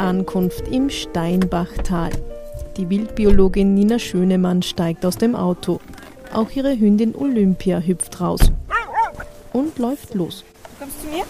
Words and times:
Ankunft 0.00 0.66
im 0.68 0.88
Steinbachtal. 0.88 2.10
Die 2.76 2.88
Wildbiologin 2.88 3.74
Nina 3.74 3.98
Schönemann 3.98 4.62
steigt 4.62 5.04
aus 5.04 5.18
dem 5.18 5.36
Auto. 5.36 5.78
Auch 6.32 6.50
ihre 6.50 6.78
Hündin 6.78 7.14
Olympia 7.14 7.80
hüpft 7.80 8.20
raus 8.20 8.40
und 9.52 9.78
läuft 9.78 10.14
los. 10.14 10.44
Kommst 10.78 10.96
du 11.04 11.16
mir? 11.16 11.24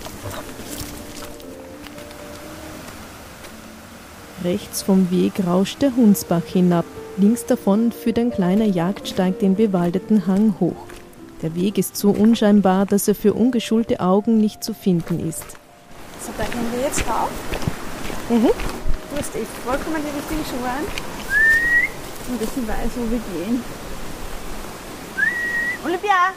Rechts 4.44 4.82
vom 4.82 5.10
Weg 5.10 5.32
rauscht 5.46 5.82
der 5.82 5.96
Hunsbach 5.96 6.44
hinab. 6.44 6.84
Links 7.16 7.44
davon 7.46 7.92
führt 7.92 8.18
ein 8.18 8.30
kleiner 8.30 8.64
Jagdsteig 8.64 9.40
den 9.40 9.56
bewaldeten 9.56 10.26
Hang 10.26 10.54
hoch. 10.60 10.86
Der 11.42 11.54
Weg 11.56 11.76
ist 11.76 11.96
so 11.96 12.10
unscheinbar, 12.10 12.86
dass 12.86 13.08
er 13.08 13.14
für 13.14 13.34
ungeschulte 13.34 14.00
Augen 14.00 14.38
nicht 14.38 14.62
zu 14.62 14.74
finden 14.74 15.28
ist. 15.28 15.44
So, 16.20 16.32
da 16.38 16.44
gehen 16.44 16.72
wir 16.72 16.82
jetzt 16.82 17.00
rauf. 17.08 17.30
Mhm. 18.30 18.46
Du 19.10 19.16
hast 19.16 19.32
vollkommen 19.64 19.96
die 20.04 20.16
richtigen 20.16 20.44
Schuhe 20.44 20.70
an. 20.70 20.84
Und 22.28 22.40
ich 22.40 22.68
weiß, 22.68 22.90
wo 22.94 23.10
wir 23.10 23.18
gehen. 23.18 23.64
Olympia! 25.84 26.32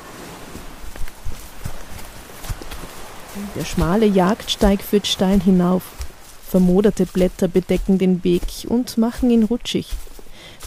Der 3.55 3.65
schmale 3.65 4.07
Jagdsteig 4.07 4.81
führt 4.81 5.05
steil 5.05 5.39
hinauf. 5.39 5.83
Vermoderte 6.49 7.05
Blätter 7.05 7.47
bedecken 7.47 7.99
den 7.99 8.23
Weg 8.23 8.65
und 8.67 8.97
machen 8.97 9.29
ihn 9.29 9.43
rutschig. 9.43 9.89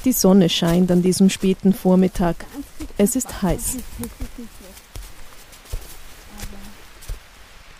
Die 0.05 0.13
Sonne 0.13 0.49
scheint 0.49 0.93
an 0.93 1.03
diesem 1.03 1.29
späten 1.29 1.75
Vormittag. 1.75 2.37
Es 2.99 3.17
ist 3.17 3.43
heiß. 3.43 3.79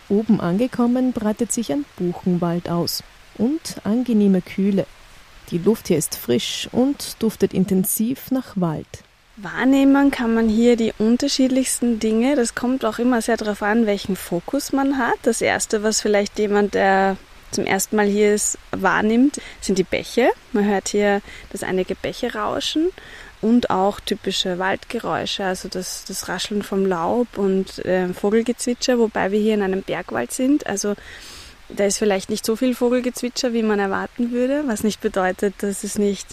Oben 0.09 0.41
angekommen 0.41 1.13
breitet 1.13 1.53
sich 1.53 1.71
ein 1.71 1.85
Buchenwald 1.95 2.69
aus 2.69 3.03
und 3.37 3.77
angenehme 3.83 4.41
Kühle. 4.41 4.85
Die 5.51 5.57
Luft 5.57 5.87
hier 5.87 5.97
ist 5.97 6.15
frisch 6.15 6.67
und 6.71 7.15
duftet 7.19 7.53
intensiv 7.53 8.31
nach 8.31 8.53
Wald. 8.55 8.87
Wahrnehmen 9.37 10.09
kann 10.09 10.33
man 10.33 10.49
hier 10.49 10.75
die 10.75 10.93
unterschiedlichsten 10.97 11.99
Dinge. 11.99 12.35
Das 12.35 12.55
kommt 12.55 12.83
auch 12.83 12.97
immer 12.97 13.21
sehr 13.21 13.37
darauf 13.37 13.61
an, 13.61 13.85
welchen 13.85 14.15
Fokus 14.15 14.73
man 14.73 14.97
hat. 14.97 15.17
Das 15.21 15.41
erste, 15.41 15.83
was 15.83 16.01
vielleicht 16.01 16.39
jemand, 16.39 16.73
der 16.73 17.17
zum 17.51 17.65
ersten 17.65 17.95
Mal 17.95 18.07
hier 18.07 18.33
ist, 18.33 18.57
wahrnimmt, 18.71 19.39
sind 19.61 19.77
die 19.77 19.83
Bäche. 19.83 20.29
Man 20.53 20.65
hört 20.65 20.89
hier, 20.89 21.21
dass 21.51 21.63
einige 21.63 21.95
Bäche 21.95 22.33
rauschen 22.33 22.89
und 23.39 23.69
auch 23.69 23.99
typische 23.99 24.57
Waldgeräusche, 24.57 25.45
also 25.45 25.69
das, 25.69 26.03
das 26.05 26.27
Rascheln 26.27 26.63
vom 26.63 26.85
Laub 26.85 27.37
und 27.37 27.85
äh, 27.85 28.11
Vogelgezwitscher, 28.13 28.97
wobei 28.97 29.31
wir 29.31 29.39
hier 29.39 29.53
in 29.53 29.61
einem 29.61 29.83
Bergwald 29.83 30.31
sind. 30.31 30.65
Also 30.65 30.95
da 31.69 31.85
ist 31.85 31.97
vielleicht 31.97 32.29
nicht 32.29 32.45
so 32.45 32.55
viel 32.55 32.75
Vogelgezwitscher, 32.75 33.53
wie 33.53 33.63
man 33.63 33.79
erwarten 33.79 34.31
würde, 34.31 34.63
was 34.67 34.83
nicht 34.83 35.01
bedeutet, 35.01 35.55
dass 35.59 35.83
es 35.83 35.97
nicht 35.97 36.27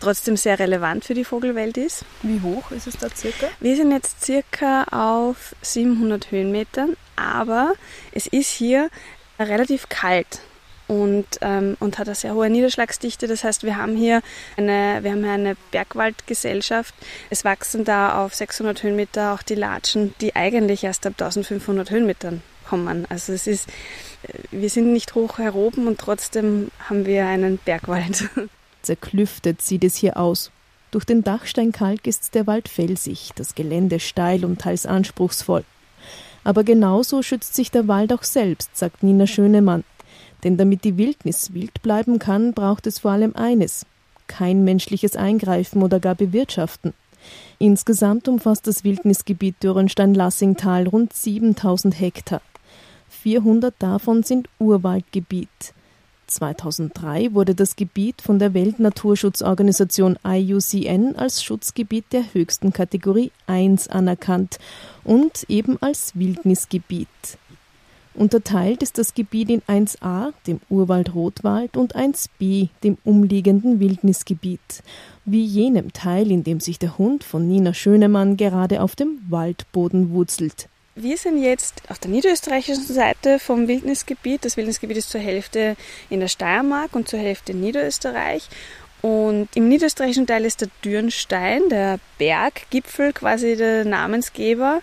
trotzdem 0.00 0.36
sehr 0.36 0.58
relevant 0.58 1.04
für 1.04 1.14
die 1.14 1.24
Vogelwelt 1.24 1.76
ist. 1.76 2.04
Wie 2.22 2.40
hoch 2.40 2.70
ist 2.70 2.86
es 2.86 2.96
da 2.96 3.08
circa? 3.14 3.48
Wir 3.60 3.76
sind 3.76 3.92
jetzt 3.92 4.24
circa 4.24 4.84
auf 4.84 5.54
700 5.62 6.30
Höhenmetern, 6.30 6.96
aber 7.16 7.74
es 8.12 8.26
ist 8.26 8.50
hier 8.50 8.88
relativ 9.38 9.88
kalt 9.88 10.40
und, 10.86 11.26
ähm, 11.42 11.76
und 11.80 11.98
hat 11.98 12.08
eine 12.08 12.14
sehr 12.14 12.34
hohe 12.34 12.48
Niederschlagsdichte. 12.48 13.28
Das 13.28 13.44
heißt, 13.44 13.62
wir 13.62 13.76
haben 13.76 13.94
hier 13.94 14.22
eine, 14.56 14.98
wir 15.02 15.12
haben 15.12 15.22
hier 15.22 15.32
eine 15.32 15.56
Bergwaldgesellschaft. 15.70 16.94
Es 17.30 17.44
wachsen 17.44 17.84
da 17.84 18.24
auf 18.24 18.34
600 18.34 18.82
Höhenmeter 18.82 19.34
auch 19.34 19.42
die 19.42 19.54
Latschen, 19.54 20.14
die 20.20 20.34
eigentlich 20.34 20.84
erst 20.84 21.06
ab 21.06 21.12
1500 21.18 21.90
Höhenmetern 21.90 22.42
kommen. 22.68 23.06
Also 23.08 23.32
es 23.32 23.46
ist, 23.46 23.68
äh, 24.22 24.32
wir 24.50 24.70
sind 24.70 24.92
nicht 24.92 25.14
hoch 25.14 25.38
heroben 25.38 25.86
und 25.86 25.98
trotzdem 25.98 26.70
haben 26.88 27.06
wir 27.06 27.26
einen 27.26 27.58
Bergwald. 27.58 28.28
Zerklüftet 28.82 29.62
sieht 29.62 29.84
es 29.84 29.96
hier 29.96 30.16
aus. 30.16 30.50
Durch 30.90 31.04
den 31.04 31.22
Dachsteinkalk 31.22 32.06
ist 32.06 32.34
der 32.34 32.46
Wald 32.46 32.68
felsig, 32.68 33.30
das 33.34 33.54
Gelände 33.54 34.00
steil 34.00 34.44
und 34.44 34.60
teils 34.60 34.86
anspruchsvoll. 34.86 35.64
Aber 36.44 36.64
genauso 36.64 37.22
schützt 37.22 37.54
sich 37.54 37.70
der 37.70 37.88
Wald 37.88 38.12
auch 38.12 38.22
selbst, 38.22 38.76
sagt 38.76 39.02
Nina 39.02 39.26
Schönemann. 39.26 39.84
Denn 40.44 40.56
damit 40.56 40.84
die 40.84 40.96
Wildnis 40.96 41.52
wild 41.52 41.82
bleiben 41.82 42.18
kann, 42.18 42.54
braucht 42.54 42.86
es 42.86 43.00
vor 43.00 43.10
allem 43.10 43.34
eines 43.36 43.84
kein 44.28 44.62
menschliches 44.62 45.16
Eingreifen 45.16 45.82
oder 45.82 46.00
gar 46.00 46.14
Bewirtschaften. 46.14 46.94
Insgesamt 47.58 48.28
umfasst 48.28 48.66
das 48.66 48.84
Wildnisgebiet 48.84 49.56
Dürrenstein-Lassingtal 49.62 50.86
rund 50.86 51.12
7000 51.12 51.98
Hektar. 51.98 52.40
400 53.22 53.74
davon 53.78 54.22
sind 54.22 54.48
Urwaldgebiet. 54.58 55.74
2003 56.28 57.34
wurde 57.34 57.54
das 57.54 57.74
Gebiet 57.74 58.20
von 58.22 58.38
der 58.38 58.54
Weltnaturschutzorganisation 58.54 60.18
IUCN 60.24 61.16
als 61.16 61.42
Schutzgebiet 61.42 62.04
der 62.12 62.34
höchsten 62.34 62.72
Kategorie 62.72 63.32
1 63.46 63.88
anerkannt 63.88 64.58
und 65.04 65.44
eben 65.48 65.78
als 65.80 66.12
Wildnisgebiet. 66.14 67.08
Unterteilt 68.14 68.82
ist 68.82 68.98
das 68.98 69.14
Gebiet 69.14 69.48
in 69.48 69.62
1a, 69.62 70.32
dem 70.46 70.60
Urwald-Rotwald, 70.68 71.76
und 71.76 71.94
1b, 71.94 72.68
dem 72.82 72.98
umliegenden 73.04 73.78
Wildnisgebiet, 73.78 74.82
wie 75.24 75.44
jenem 75.44 75.92
Teil, 75.92 76.30
in 76.30 76.42
dem 76.42 76.58
sich 76.58 76.80
der 76.80 76.98
Hund 76.98 77.22
von 77.22 77.46
Nina 77.46 77.74
Schönemann 77.74 78.36
gerade 78.36 78.82
auf 78.82 78.96
dem 78.96 79.20
Waldboden 79.28 80.10
wurzelt. 80.10 80.68
Wir 81.00 81.16
sind 81.16 81.40
jetzt 81.40 81.82
auf 81.90 82.00
der 82.00 82.10
niederösterreichischen 82.10 82.82
Seite 82.82 83.38
vom 83.38 83.68
Wildnisgebiet. 83.68 84.44
Das 84.44 84.56
Wildnisgebiet 84.56 84.96
ist 84.96 85.10
zur 85.10 85.20
Hälfte 85.20 85.76
in 86.10 86.18
der 86.18 86.26
Steiermark 86.26 86.96
und 86.96 87.06
zur 87.06 87.20
Hälfte 87.20 87.52
in 87.52 87.60
Niederösterreich. 87.60 88.48
Und 89.00 89.48
im 89.54 89.68
niederösterreichischen 89.68 90.26
Teil 90.26 90.44
ist 90.44 90.60
der 90.60 90.70
Dürnstein, 90.84 91.68
der 91.68 92.00
Berggipfel, 92.18 93.12
quasi 93.12 93.54
der 93.54 93.84
Namensgeber. 93.84 94.82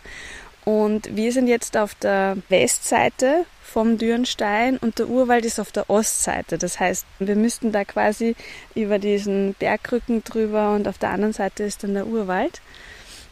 Und 0.64 1.14
wir 1.18 1.34
sind 1.34 1.48
jetzt 1.48 1.76
auf 1.76 1.96
der 1.96 2.38
Westseite 2.48 3.46
vom 3.62 3.98
Dürnstein 3.98 4.78
und 4.78 5.00
der 5.00 5.10
Urwald 5.10 5.44
ist 5.44 5.60
auf 5.60 5.74
der 5.74 5.90
Ostseite. 5.90 6.58
Das 6.58 6.80
heißt, 6.80 7.06
wir 7.20 7.36
müssten 7.36 7.74
da 7.74 7.84
quasi 7.84 8.38
über 8.74 9.00
diesen 9.00 9.54
Bergrücken 9.60 10.24
drüber 10.24 10.76
und 10.76 10.88
auf 10.88 10.98
der 10.98 11.10
anderen 11.10 11.34
Seite 11.34 11.64
ist 11.64 11.84
dann 11.84 11.94
der 11.94 12.08
Urwald. 12.08 12.62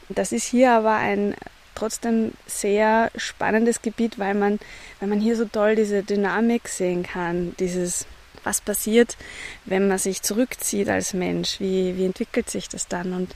Das 0.09 0.33
ist 0.33 0.44
hier 0.44 0.73
aber 0.73 0.95
ein 0.95 1.33
trotzdem 1.75 2.34
sehr 2.45 3.11
spannendes 3.16 3.81
Gebiet, 3.81 4.19
weil 4.19 4.34
man, 4.34 4.59
weil 5.00 5.09
man 5.09 5.19
hier 5.19 5.35
so 5.35 5.45
toll 5.45 5.75
diese 5.75 6.03
Dynamik 6.03 6.67
sehen 6.67 7.03
kann, 7.03 7.56
dieses 7.59 8.06
was 8.44 8.59
passiert, 8.61 9.17
wenn 9.66 9.88
man 9.88 9.97
sich 9.97 10.22
zurückzieht 10.22 10.89
als 10.89 11.13
Mensch, 11.13 11.59
wie, 11.59 11.95
wie 11.97 12.06
entwickelt 12.06 12.50
sich 12.50 12.67
das 12.67 12.89
dann? 12.89 13.13
Und 13.13 13.35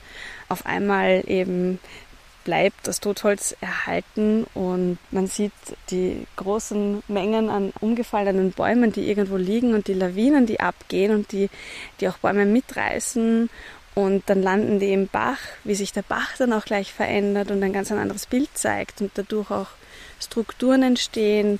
auf 0.49 0.65
einmal 0.65 1.23
eben 1.27 1.79
bleibt 2.47 2.87
das 2.87 3.01
Totholz 3.01 3.57
erhalten 3.59 4.45
und 4.53 4.99
man 5.11 5.27
sieht 5.27 5.51
die 5.89 6.25
großen 6.37 7.03
Mengen 7.09 7.49
an 7.49 7.73
umgefallenen 7.81 8.53
Bäumen, 8.53 8.93
die 8.93 9.09
irgendwo 9.09 9.35
liegen 9.35 9.73
und 9.73 9.89
die 9.89 9.93
Lawinen, 9.93 10.45
die 10.45 10.61
abgehen 10.61 11.13
und 11.13 11.33
die, 11.33 11.49
die 11.99 12.07
auch 12.07 12.17
Bäume 12.19 12.45
mitreißen 12.45 13.49
und 13.97 14.21
dann 14.27 14.43
landen 14.43 14.79
die 14.79 14.93
im 14.93 15.07
Bach, 15.07 15.39
wie 15.63 15.73
sich 15.73 15.91
der 15.91 16.03
Bach 16.03 16.37
dann 16.37 16.53
auch 16.53 16.65
gleich 16.65 16.93
verändert 16.93 17.49
und 17.49 17.63
ein 17.63 17.73
ganz 17.73 17.91
anderes 17.91 18.27
Bild 18.27 18.49
zeigt 18.53 19.01
und 19.01 19.09
dadurch 19.15 19.49
auch 19.49 19.69
Strukturen 20.19 20.83
entstehen, 20.83 21.59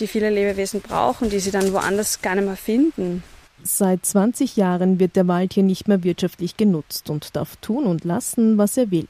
die 0.00 0.06
viele 0.06 0.30
Lebewesen 0.30 0.80
brauchen, 0.80 1.28
die 1.28 1.40
sie 1.40 1.50
dann 1.50 1.74
woanders 1.74 2.22
gar 2.22 2.36
nicht 2.36 2.46
mehr 2.46 2.56
finden. 2.56 3.22
Seit 3.62 4.06
20 4.06 4.56
Jahren 4.56 4.98
wird 4.98 5.14
der 5.14 5.28
Wald 5.28 5.52
hier 5.52 5.62
nicht 5.62 5.86
mehr 5.86 6.02
wirtschaftlich 6.02 6.56
genutzt 6.56 7.10
und 7.10 7.36
darf 7.36 7.56
tun 7.56 7.84
und 7.84 8.04
lassen, 8.04 8.56
was 8.56 8.78
er 8.78 8.90
will. 8.90 9.08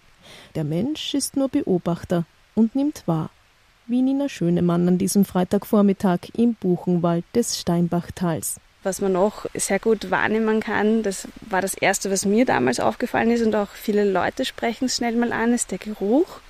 Der 0.57 0.65
Mensch 0.65 1.15
ist 1.15 1.37
nur 1.37 1.49
Beobachter 1.49 2.25
und 2.57 2.75
nimmt 2.75 3.05
wahr, 3.07 3.31
wie 3.87 4.03
Nina 4.03 4.29
Schönemann 4.29 4.89
an 4.89 4.99
diesem 4.99 5.25
Freitagvormittag 5.25 6.19
im 6.37 6.55
Buchenwald 6.55 7.25
des 7.37 7.61
Steinbachtals. 7.61 8.59
Was 8.85 9.01
man 9.01 9.13
noch 9.13 9.47
sehr 9.55 9.79
gut 9.79 10.11
wahrnehmen 10.11 10.61
kann, 10.61 11.03
das 11.03 11.27
war 11.41 11.63
das 11.63 11.75
Erste, 11.75 12.11
was 12.11 12.27
mir 12.27 12.45
damals 12.45 12.81
aufgefallen 12.81 13.31
ist 13.31 13.43
und 13.43 13.57
auch 13.57 13.71
viele 13.71 14.05
Leute 14.05 14.45
sprechen 14.45 14.85
es 14.85 14.97
schnell 14.97 15.17
mal 15.17 15.33
an, 15.33 15.53
ist 15.55 15.71
der 15.71 15.79
Geruch. 15.79 16.41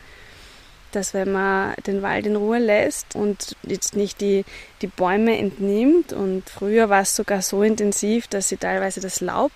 Dass 0.91 1.15
wenn 1.15 1.33
man 1.33 1.75
den 1.87 2.03
Wald 2.03 2.27
in 2.27 2.37
Ruhe 2.37 2.59
lässt 2.59 3.15
und 3.15 3.57
jetzt 3.63 3.97
nicht 3.97 4.21
die, 4.21 4.45
die 4.83 4.87
Bäume 4.89 5.39
entnimmt 5.39 6.13
und 6.13 6.49
früher 6.51 6.89
war 6.89 7.03
es 7.03 7.17
sogar 7.17 7.41
so 7.41 7.63
intensiv, 7.63 8.27
dass 8.27 8.49
sie 8.49 8.57
teilweise 8.57 9.01
das 9.01 9.21
Laub 9.21 9.53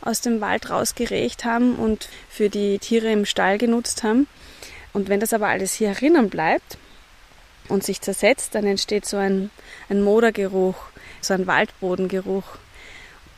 aus 0.00 0.20
dem 0.20 0.40
Wald 0.40 0.70
rausgerecht 0.70 1.44
haben 1.44 1.76
und 1.76 2.08
für 2.28 2.50
die 2.50 2.78
Tiere 2.78 3.10
im 3.10 3.24
Stall 3.24 3.58
genutzt 3.58 4.02
haben. 4.02 4.26
Und 4.92 5.08
wenn 5.08 5.20
das 5.20 5.32
aber 5.32 5.48
alles 5.48 5.74
hier 5.74 5.88
erinnern 5.88 6.30
bleibt 6.30 6.78
und 7.68 7.84
sich 7.84 8.00
zersetzt, 8.00 8.54
dann 8.54 8.64
entsteht 8.64 9.06
so 9.06 9.16
ein, 9.16 9.50
ein 9.88 10.02
Modergeruch, 10.02 10.76
so 11.26 11.34
ein 11.34 11.46
Waldbodengeruch. 11.46 12.44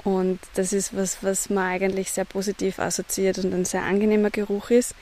Und 0.04 0.38
das 0.54 0.72
ist 0.72 0.96
was, 0.96 1.18
was 1.22 1.50
man 1.50 1.64
eigentlich 1.64 2.12
sehr 2.12 2.24
positiv 2.24 2.78
assoziiert 2.78 3.38
und 3.38 3.52
ein 3.52 3.64
sehr 3.64 3.82
angenehmer 3.82 4.30
Geruch 4.30 4.70
ist. 4.70 4.94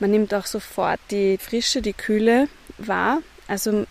Man 0.00 0.10
nimmt 0.10 0.34
auch 0.34 0.46
sofort 0.46 1.00
die 1.10 1.38
Frische, 1.38 1.82
die 1.82 1.92
Kühle 1.92 2.48
wahr. 2.78 3.18
Also 3.46 3.86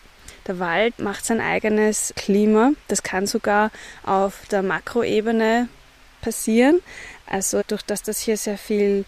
Der 0.47 0.57
Wald 0.57 0.97
macht 0.99 1.25
sein 1.25 1.41
eigenes 1.41 2.11
Klima. 2.15 2.71
Das 2.87 3.03
kann 3.03 3.27
sogar 3.27 3.71
auf 4.03 4.47
der 4.49 4.63
Makroebene 4.63 5.69
passieren. 6.21 6.81
Also 7.27 7.61
durch 7.67 7.83
das, 7.83 8.01
dass 8.01 8.19
hier 8.19 8.35
sehr 8.35 8.57
viel 8.57 9.05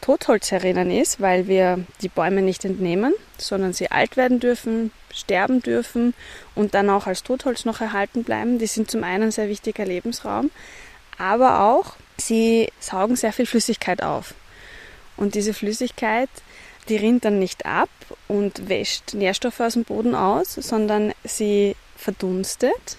Totholz 0.00 0.50
herinnen 0.50 0.90
ist, 0.90 1.20
weil 1.20 1.46
wir 1.46 1.84
die 2.00 2.08
Bäume 2.08 2.42
nicht 2.42 2.64
entnehmen, 2.64 3.14
sondern 3.38 3.72
sie 3.72 3.90
alt 3.90 4.16
werden 4.16 4.40
dürfen, 4.40 4.92
sterben 5.12 5.60
dürfen 5.62 6.14
und 6.54 6.74
dann 6.74 6.90
auch 6.90 7.06
als 7.06 7.22
Totholz 7.22 7.64
noch 7.64 7.80
erhalten 7.80 8.24
bleiben. 8.24 8.58
Die 8.58 8.66
sind 8.66 8.90
zum 8.90 9.04
einen 9.04 9.24
ein 9.24 9.30
sehr 9.30 9.48
wichtiger 9.48 9.84
Lebensraum, 9.84 10.50
aber 11.18 11.60
auch 11.62 11.96
sie 12.16 12.72
saugen 12.80 13.16
sehr 13.16 13.32
viel 13.32 13.46
Flüssigkeit 13.46 14.02
auf. 14.02 14.34
Und 15.16 15.34
diese 15.34 15.52
Flüssigkeit, 15.52 16.30
die 16.88 16.96
rinnt 16.96 17.24
dann 17.24 17.38
nicht 17.38 17.66
ab 17.66 17.90
und 18.26 18.68
wäscht 18.68 19.14
Nährstoffe 19.14 19.60
aus 19.60 19.74
dem 19.74 19.84
Boden 19.84 20.14
aus, 20.14 20.54
sondern 20.54 21.12
sie 21.24 21.76
verdunstet. 21.96 22.96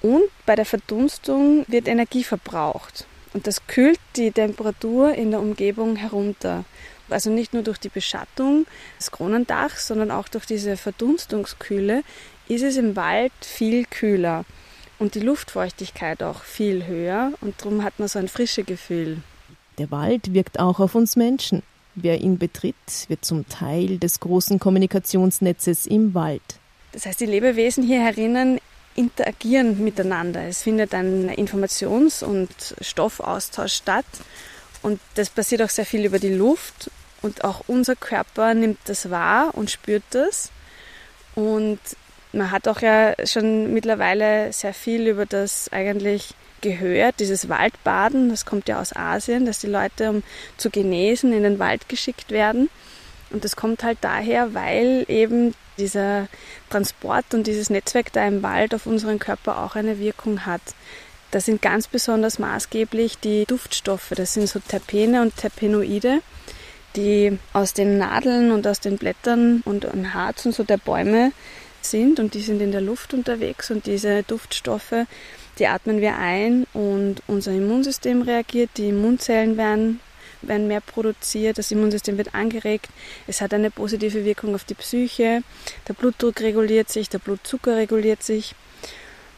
Und 0.00 0.24
bei 0.46 0.56
der 0.56 0.64
Verdunstung 0.64 1.64
wird 1.68 1.86
Energie 1.86 2.24
verbraucht. 2.24 3.06
Und 3.32 3.46
das 3.46 3.66
kühlt 3.66 4.00
die 4.16 4.32
Temperatur 4.32 5.14
in 5.14 5.30
der 5.30 5.40
Umgebung 5.40 5.96
herunter. 5.96 6.64
Also 7.08 7.30
nicht 7.30 7.52
nur 7.52 7.62
durch 7.62 7.78
die 7.78 7.88
Beschattung 7.88 8.66
des 8.98 9.10
Kronendachs, 9.10 9.86
sondern 9.86 10.10
auch 10.10 10.28
durch 10.28 10.46
diese 10.46 10.76
Verdunstungskühle 10.76 12.02
ist 12.48 12.62
es 12.62 12.76
im 12.76 12.96
Wald 12.96 13.32
viel 13.40 13.84
kühler 13.84 14.44
und 14.98 15.14
die 15.14 15.20
Luftfeuchtigkeit 15.20 16.22
auch 16.22 16.42
viel 16.42 16.86
höher 16.86 17.32
und 17.40 17.60
darum 17.60 17.82
hat 17.82 17.98
man 17.98 18.08
so 18.08 18.18
ein 18.18 18.28
frisches 18.28 18.66
Gefühl. 18.66 19.18
Der 19.78 19.90
Wald 19.90 20.34
wirkt 20.34 20.60
auch 20.60 20.78
auf 20.78 20.94
uns 20.94 21.16
Menschen. 21.16 21.62
Wer 21.94 22.20
ihn 22.20 22.38
betritt, 22.38 22.74
wird 23.08 23.24
zum 23.24 23.48
Teil 23.48 23.98
des 23.98 24.20
großen 24.20 24.58
Kommunikationsnetzes 24.58 25.86
im 25.86 26.14
Wald. 26.14 26.42
Das 26.92 27.06
heißt, 27.06 27.20
die 27.20 27.26
Lebewesen 27.26 27.84
hier 27.84 28.00
herinnen 28.00 28.60
interagieren 29.00 29.82
miteinander. 29.82 30.42
Es 30.46 30.62
findet 30.62 30.94
ein 30.94 31.30
Informations- 31.30 32.22
und 32.22 32.50
Stoffaustausch 32.80 33.72
statt. 33.72 34.04
Und 34.82 35.00
das 35.14 35.30
passiert 35.30 35.62
auch 35.62 35.70
sehr 35.70 35.86
viel 35.86 36.04
über 36.04 36.18
die 36.18 36.34
Luft. 36.34 36.90
Und 37.22 37.44
auch 37.44 37.62
unser 37.66 37.96
Körper 37.96 38.54
nimmt 38.54 38.78
das 38.84 39.10
wahr 39.10 39.54
und 39.54 39.70
spürt 39.70 40.04
das. 40.10 40.50
Und 41.34 41.80
man 42.32 42.50
hat 42.50 42.68
auch 42.68 42.80
ja 42.82 43.14
schon 43.26 43.72
mittlerweile 43.72 44.52
sehr 44.52 44.74
viel 44.74 45.08
über 45.08 45.26
das 45.26 45.70
eigentlich 45.72 46.34
gehört, 46.60 47.20
dieses 47.20 47.48
Waldbaden, 47.48 48.28
das 48.28 48.44
kommt 48.44 48.68
ja 48.68 48.78
aus 48.80 48.94
Asien, 48.94 49.46
dass 49.46 49.60
die 49.60 49.66
Leute, 49.66 50.10
um 50.10 50.22
zu 50.58 50.68
genesen, 50.68 51.32
in 51.32 51.42
den 51.42 51.58
Wald 51.58 51.88
geschickt 51.88 52.30
werden. 52.30 52.68
Und 53.30 53.44
das 53.44 53.56
kommt 53.56 53.82
halt 53.82 53.98
daher, 54.02 54.52
weil 54.52 55.06
eben 55.08 55.54
dieser 55.80 56.28
Transport 56.68 57.34
und 57.34 57.46
dieses 57.46 57.70
Netzwerk 57.70 58.12
da 58.12 58.26
im 58.26 58.42
Wald 58.42 58.74
auf 58.74 58.86
unseren 58.86 59.18
Körper 59.18 59.62
auch 59.64 59.74
eine 59.74 59.98
Wirkung 59.98 60.46
hat. 60.46 60.60
Das 61.30 61.46
sind 61.46 61.62
ganz 61.62 61.88
besonders 61.88 62.38
maßgeblich 62.38 63.18
die 63.18 63.44
Duftstoffe. 63.46 64.12
Das 64.14 64.34
sind 64.34 64.48
so 64.48 64.60
Terpene 64.60 65.22
und 65.22 65.36
Terpenoide, 65.36 66.20
die 66.96 67.38
aus 67.52 67.72
den 67.72 67.98
Nadeln 67.98 68.52
und 68.52 68.66
aus 68.66 68.80
den 68.80 68.98
Blättern 68.98 69.62
und 69.64 69.86
am 69.86 70.14
Harz 70.14 70.46
und 70.46 70.54
so 70.54 70.64
der 70.64 70.78
Bäume 70.78 71.32
sind 71.82 72.20
und 72.20 72.34
die 72.34 72.40
sind 72.40 72.60
in 72.60 72.72
der 72.72 72.80
Luft 72.80 73.14
unterwegs 73.14 73.70
und 73.70 73.86
diese 73.86 74.22
Duftstoffe 74.22 75.06
die 75.60 75.66
atmen 75.66 76.00
wir 76.00 76.16
ein 76.16 76.66
und 76.72 77.22
unser 77.26 77.52
Immunsystem 77.52 78.22
reagiert, 78.22 78.70
die 78.78 78.88
Immunzellen 78.88 79.58
werden, 79.58 80.00
werden 80.42 80.68
mehr 80.68 80.80
produziert, 80.80 81.58
das 81.58 81.70
Immunsystem 81.70 82.18
wird 82.18 82.34
angeregt, 82.34 82.88
es 83.26 83.40
hat 83.40 83.54
eine 83.54 83.70
positive 83.70 84.24
Wirkung 84.24 84.54
auf 84.54 84.64
die 84.64 84.74
Psyche, 84.74 85.42
der 85.88 85.94
Blutdruck 85.94 86.40
reguliert 86.40 86.90
sich, 86.90 87.08
der 87.08 87.18
Blutzucker 87.18 87.76
reguliert 87.76 88.22
sich. 88.22 88.54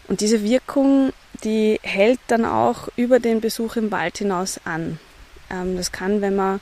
Und 0.08 0.20
diese 0.20 0.42
Wirkung, 0.42 1.12
die 1.44 1.80
hält 1.82 2.20
dann 2.26 2.44
auch 2.44 2.88
über 2.96 3.20
den 3.20 3.40
Besuch 3.40 3.76
im 3.76 3.90
Wald 3.90 4.18
hinaus 4.18 4.60
an. 4.64 4.98
Ähm, 5.50 5.76
das 5.76 5.92
kann, 5.92 6.20
wenn 6.20 6.36
man, 6.36 6.60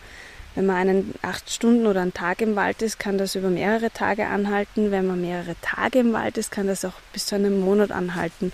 wenn 0.54 0.66
man 0.66 0.76
einen 0.76 1.14
acht 1.22 1.50
Stunden 1.50 1.86
oder 1.86 2.02
einen 2.02 2.14
Tag 2.14 2.42
im 2.42 2.56
Wald 2.56 2.82
ist, 2.82 2.98
kann 2.98 3.18
das 3.18 3.34
über 3.34 3.48
mehrere 3.48 3.90
Tage 3.90 4.26
anhalten. 4.26 4.90
Wenn 4.90 5.06
man 5.06 5.20
mehrere 5.20 5.56
Tage 5.62 6.00
im 6.00 6.12
Wald 6.12 6.38
ist, 6.38 6.50
kann 6.50 6.66
das 6.66 6.84
auch 6.84 6.94
bis 7.12 7.26
zu 7.26 7.34
einem 7.34 7.60
Monat 7.60 7.90
anhalten. 7.90 8.52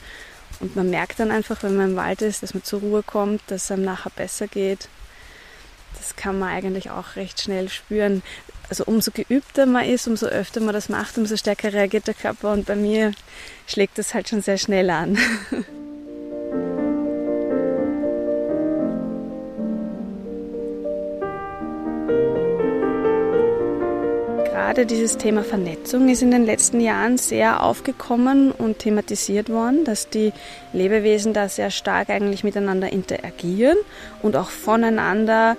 Und 0.60 0.76
man 0.76 0.90
merkt 0.90 1.20
dann 1.20 1.30
einfach, 1.30 1.62
wenn 1.62 1.76
man 1.76 1.90
im 1.90 1.96
Wald 1.96 2.22
ist, 2.22 2.42
dass 2.42 2.54
man 2.54 2.62
zur 2.62 2.80
Ruhe 2.80 3.02
kommt, 3.02 3.42
dass 3.48 3.64
es 3.64 3.70
einem 3.70 3.84
nachher 3.84 4.12
besser 4.14 4.46
geht. 4.46 4.88
Das 5.98 6.16
kann 6.16 6.38
man 6.38 6.50
eigentlich 6.50 6.90
auch 6.90 7.16
recht 7.16 7.40
schnell 7.40 7.68
spüren. 7.68 8.22
Also 8.68 8.84
umso 8.84 9.10
geübter 9.12 9.66
man 9.66 9.84
ist, 9.84 10.08
umso 10.08 10.26
öfter 10.26 10.60
man 10.60 10.74
das 10.74 10.88
macht, 10.88 11.18
umso 11.18 11.36
stärker 11.36 11.72
reagiert 11.72 12.06
der 12.06 12.14
Körper. 12.14 12.52
Und 12.52 12.66
bei 12.66 12.76
mir 12.76 13.12
schlägt 13.66 13.98
das 13.98 14.14
halt 14.14 14.28
schon 14.28 14.42
sehr 14.42 14.58
schnell 14.58 14.90
an. 14.90 15.18
gerade 24.76 24.84
dieses 24.84 25.16
Thema 25.16 25.42
Vernetzung 25.42 26.10
ist 26.10 26.20
in 26.20 26.30
den 26.30 26.44
letzten 26.44 26.82
Jahren 26.82 27.16
sehr 27.16 27.62
aufgekommen 27.62 28.52
und 28.52 28.80
thematisiert 28.80 29.48
worden, 29.48 29.86
dass 29.86 30.10
die 30.10 30.34
Lebewesen 30.74 31.32
da 31.32 31.48
sehr 31.48 31.70
stark 31.70 32.10
eigentlich 32.10 32.44
miteinander 32.44 32.92
interagieren 32.92 33.78
und 34.20 34.36
auch 34.36 34.50
voneinander 34.50 35.56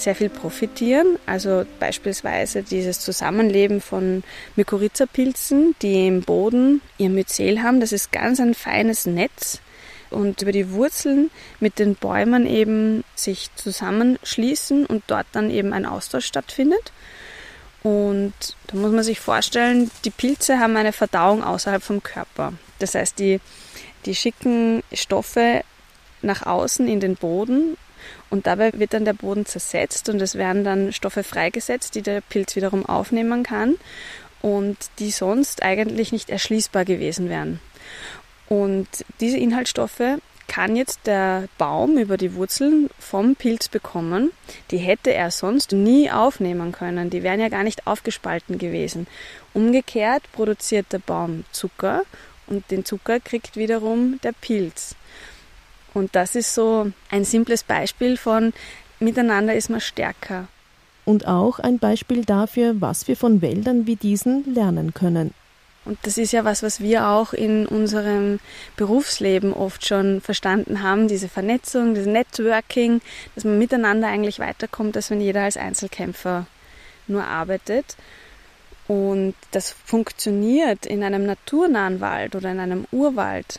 sehr 0.00 0.14
viel 0.14 0.28
profitieren. 0.28 1.18
Also 1.26 1.64
beispielsweise 1.80 2.62
dieses 2.62 3.00
Zusammenleben 3.00 3.80
von 3.80 4.22
Mykorrhizapilzen, 4.56 5.74
die 5.82 6.06
im 6.06 6.22
Boden 6.22 6.80
ihr 6.98 7.10
Myzel 7.10 7.62
haben. 7.62 7.80
Das 7.80 7.92
ist 7.92 8.12
ganz 8.12 8.40
ein 8.40 8.54
feines 8.54 9.06
Netz 9.06 9.60
und 10.10 10.42
über 10.42 10.52
die 10.52 10.70
Wurzeln 10.72 11.30
mit 11.60 11.78
den 11.78 11.94
Bäumen 11.94 12.46
eben 12.46 13.04
sich 13.14 13.50
zusammenschließen 13.56 14.86
und 14.86 15.04
dort 15.06 15.26
dann 15.32 15.50
eben 15.50 15.72
ein 15.72 15.86
Austausch 15.86 16.26
stattfindet. 16.26 16.92
Und 17.82 18.32
da 18.66 18.76
muss 18.76 18.92
man 18.92 19.04
sich 19.04 19.20
vorstellen, 19.20 19.90
die 20.04 20.10
Pilze 20.10 20.58
haben 20.58 20.76
eine 20.76 20.92
Verdauung 20.92 21.44
außerhalb 21.44 21.82
vom 21.82 22.02
Körper. 22.02 22.52
Das 22.78 22.94
heißt, 22.94 23.18
die, 23.18 23.40
die 24.04 24.14
schicken 24.14 24.82
Stoffe 24.92 25.62
nach 26.22 26.44
außen 26.44 26.88
in 26.88 27.00
den 27.00 27.16
Boden 27.16 27.76
und 28.30 28.46
dabei 28.46 28.72
wird 28.74 28.94
dann 28.94 29.04
der 29.04 29.12
Boden 29.12 29.46
zersetzt 29.46 30.08
und 30.08 30.20
es 30.20 30.34
werden 30.34 30.64
dann 30.64 30.92
Stoffe 30.92 31.22
freigesetzt, 31.22 31.94
die 31.94 32.02
der 32.02 32.20
Pilz 32.20 32.56
wiederum 32.56 32.86
aufnehmen 32.86 33.42
kann 33.42 33.76
und 34.42 34.76
die 34.98 35.10
sonst 35.10 35.62
eigentlich 35.62 36.12
nicht 36.12 36.30
erschließbar 36.30 36.84
gewesen 36.84 37.28
wären. 37.28 37.60
Und 38.48 38.88
diese 39.20 39.36
Inhaltsstoffe 39.36 40.18
kann 40.48 40.74
jetzt 40.74 41.06
der 41.06 41.44
Baum 41.58 41.98
über 41.98 42.16
die 42.16 42.34
Wurzeln 42.34 42.88
vom 42.98 43.36
Pilz 43.36 43.68
bekommen. 43.68 44.32
Die 44.70 44.78
hätte 44.78 45.12
er 45.12 45.30
sonst 45.30 45.72
nie 45.72 46.10
aufnehmen 46.10 46.72
können. 46.72 47.10
Die 47.10 47.22
wären 47.22 47.38
ja 47.38 47.48
gar 47.48 47.62
nicht 47.62 47.86
aufgespalten 47.86 48.58
gewesen. 48.58 49.06
Umgekehrt 49.52 50.22
produziert 50.32 50.86
der 50.92 51.00
Baum 51.00 51.44
Zucker 51.52 52.02
und 52.46 52.70
den 52.70 52.84
Zucker 52.86 53.20
kriegt 53.20 53.56
wiederum 53.56 54.18
der 54.22 54.32
Pilz. 54.32 54.96
Und 55.94 56.14
das 56.14 56.34
ist 56.34 56.54
so 56.54 56.92
ein 57.10 57.24
simples 57.24 57.64
Beispiel 57.64 58.16
von 58.16 58.52
miteinander 59.00 59.54
ist 59.54 59.70
man 59.70 59.80
stärker. 59.80 60.48
Und 61.04 61.26
auch 61.26 61.58
ein 61.58 61.78
Beispiel 61.78 62.24
dafür, 62.24 62.80
was 62.80 63.08
wir 63.08 63.16
von 63.16 63.40
Wäldern 63.40 63.86
wie 63.86 63.96
diesen 63.96 64.54
lernen 64.54 64.92
können. 64.92 65.32
Und 65.84 65.98
das 66.02 66.18
ist 66.18 66.32
ja 66.32 66.44
was, 66.44 66.62
was 66.62 66.80
wir 66.80 67.08
auch 67.08 67.32
in 67.32 67.66
unserem 67.66 68.40
Berufsleben 68.76 69.54
oft 69.54 69.86
schon 69.86 70.20
verstanden 70.20 70.82
haben, 70.82 71.08
diese 71.08 71.28
Vernetzung, 71.28 71.94
das 71.94 72.04
Networking, 72.04 73.00
dass 73.34 73.44
man 73.44 73.58
miteinander 73.58 74.08
eigentlich 74.08 74.38
weiterkommt, 74.38 74.96
als 74.96 75.10
wenn 75.10 75.22
jeder 75.22 75.44
als 75.44 75.56
Einzelkämpfer 75.56 76.46
nur 77.06 77.24
arbeitet. 77.24 77.96
Und 78.86 79.34
das 79.52 79.74
funktioniert 79.84 80.84
in 80.84 81.02
einem 81.02 81.24
naturnahen 81.24 82.00
Wald 82.00 82.34
oder 82.34 82.50
in 82.50 82.60
einem 82.60 82.86
Urwald. 82.92 83.58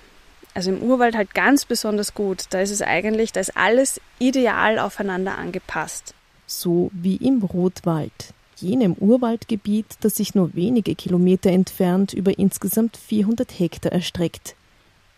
Also 0.60 0.72
im 0.72 0.84
Urwald 0.84 1.16
halt 1.16 1.34
ganz 1.34 1.63
besonders 1.63 2.13
gut. 2.13 2.48
Da 2.50 2.60
ist 2.60 2.72
es 2.72 2.82
eigentlich, 2.82 3.32
da 3.32 3.39
ist 3.39 3.56
alles 3.56 4.01
ideal 4.20 4.78
aufeinander 4.78 5.38
angepasst. 5.38 6.13
So 6.48 6.92
wie 6.92 7.16
im 7.16 7.42
Rotwald 7.42 8.34
jenem 8.58 8.92
Urwaldgebiet, 8.92 9.86
das 10.01 10.18
sich 10.18 10.36
nur 10.36 10.54
wenige 10.56 10.96
Kilometer 10.96 11.50
entfernt 11.50 12.12
über 12.12 12.38
insgesamt 12.38 12.98
400 12.98 13.58
Hektar 13.58 13.94
erstreckt. 13.94 14.58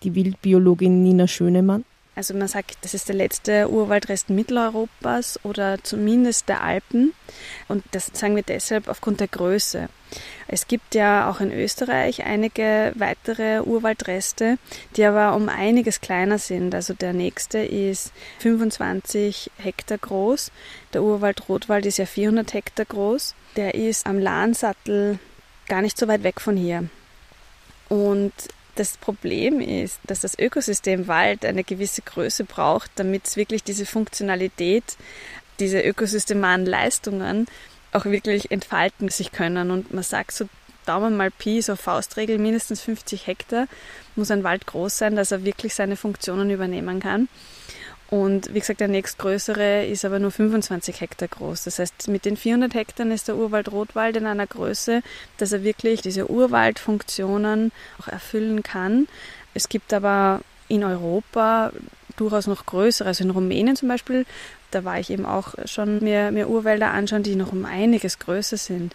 Die 0.03 0.13
Wildbiologin 0.13 1.01
Nina 1.01 1.27
Schönemann. 1.27 1.85
Also 2.13 2.33
man 2.33 2.49
sagt, 2.49 2.77
das 2.81 2.93
ist 2.93 3.07
der 3.07 3.15
letzte 3.15 3.69
Urwaldrest 3.69 4.29
Mitteleuropas 4.29 5.39
oder 5.43 5.81
zumindest 5.81 6.49
der 6.49 6.61
Alpen. 6.61 7.13
Und 7.69 7.83
das 7.91 8.11
sagen 8.13 8.35
wir 8.35 8.43
deshalb 8.43 8.89
aufgrund 8.89 9.21
der 9.21 9.29
Größe. 9.29 9.87
Es 10.47 10.67
gibt 10.67 10.93
ja 10.93 11.29
auch 11.29 11.39
in 11.39 11.53
Österreich 11.53 12.25
einige 12.25 12.91
weitere 12.95 13.61
Urwaldreste, 13.61 14.57
die 14.97 15.05
aber 15.05 15.35
um 15.37 15.47
einiges 15.47 16.01
kleiner 16.01 16.37
sind. 16.37 16.75
Also 16.75 16.93
der 16.93 17.13
nächste 17.13 17.59
ist 17.59 18.11
25 18.39 19.49
Hektar 19.57 19.97
groß. 19.97 20.51
Der 20.93 21.03
Urwald 21.03 21.47
Rotwald 21.47 21.85
ist 21.85 21.97
ja 21.97 22.05
400 22.05 22.53
Hektar 22.53 22.85
groß. 22.85 23.35
Der 23.55 23.75
ist 23.75 24.05
am 24.05 24.19
Lahnsattel 24.19 25.17
gar 25.69 25.81
nicht 25.81 25.97
so 25.97 26.09
weit 26.09 26.23
weg 26.23 26.41
von 26.41 26.57
hier. 26.57 26.89
Und 27.87 28.33
das 28.75 28.97
Problem 28.97 29.59
ist, 29.59 29.99
dass 30.05 30.21
das 30.21 30.37
Ökosystem 30.37 31.07
Wald 31.07 31.45
eine 31.45 31.63
gewisse 31.63 32.01
Größe 32.01 32.43
braucht, 32.43 32.91
damit 32.95 33.27
es 33.27 33.37
wirklich 33.37 33.63
diese 33.63 33.85
Funktionalität, 33.85 34.83
diese 35.59 35.81
ökosystemaren 35.81 36.65
Leistungen 36.65 37.47
auch 37.91 38.05
wirklich 38.05 38.51
entfalten 38.51 39.09
sich 39.09 39.31
können. 39.31 39.71
Und 39.71 39.93
man 39.93 40.03
sagt 40.03 40.31
so 40.31 40.47
Daumen 40.85 41.15
mal 41.15 41.31
Pi, 41.31 41.61
so 41.61 41.75
Faustregel, 41.75 42.37
mindestens 42.39 42.81
50 42.81 43.27
Hektar 43.27 43.67
muss 44.15 44.31
ein 44.31 44.43
Wald 44.43 44.65
groß 44.65 44.97
sein, 44.97 45.15
dass 45.15 45.31
er 45.31 45.45
wirklich 45.45 45.75
seine 45.75 45.95
Funktionen 45.95 46.49
übernehmen 46.49 46.99
kann. 46.99 47.27
Und 48.11 48.53
wie 48.53 48.59
gesagt, 48.59 48.81
der 48.81 48.89
nächstgrößere 48.89 49.85
ist 49.85 50.03
aber 50.03 50.19
nur 50.19 50.31
25 50.31 50.99
Hektar 50.99 51.29
groß. 51.29 51.63
Das 51.63 51.79
heißt, 51.79 52.09
mit 52.09 52.25
den 52.25 52.35
400 52.35 52.73
Hektar 52.73 53.07
ist 53.07 53.29
der 53.29 53.37
Urwald 53.37 53.71
Rotwald 53.71 54.17
in 54.17 54.25
einer 54.25 54.45
Größe, 54.45 55.01
dass 55.37 55.53
er 55.53 55.63
wirklich 55.63 56.01
diese 56.01 56.29
Urwaldfunktionen 56.29 57.71
auch 58.01 58.09
erfüllen 58.09 58.63
kann. 58.63 59.07
Es 59.53 59.69
gibt 59.69 59.93
aber 59.93 60.41
in 60.67 60.83
Europa 60.83 61.71
durchaus 62.17 62.47
noch 62.47 62.65
größere, 62.65 63.07
also 63.07 63.23
in 63.23 63.29
Rumänien 63.29 63.77
zum 63.77 63.87
Beispiel, 63.87 64.25
da 64.71 64.83
war 64.83 64.99
ich 64.99 65.09
eben 65.09 65.25
auch 65.25 65.53
schon 65.63 66.03
mir, 66.03 66.31
mir 66.31 66.49
Urwälder 66.49 66.91
anschauen, 66.91 67.23
die 67.23 67.35
noch 67.35 67.53
um 67.53 67.63
einiges 67.63 68.19
größer 68.19 68.57
sind. 68.57 68.93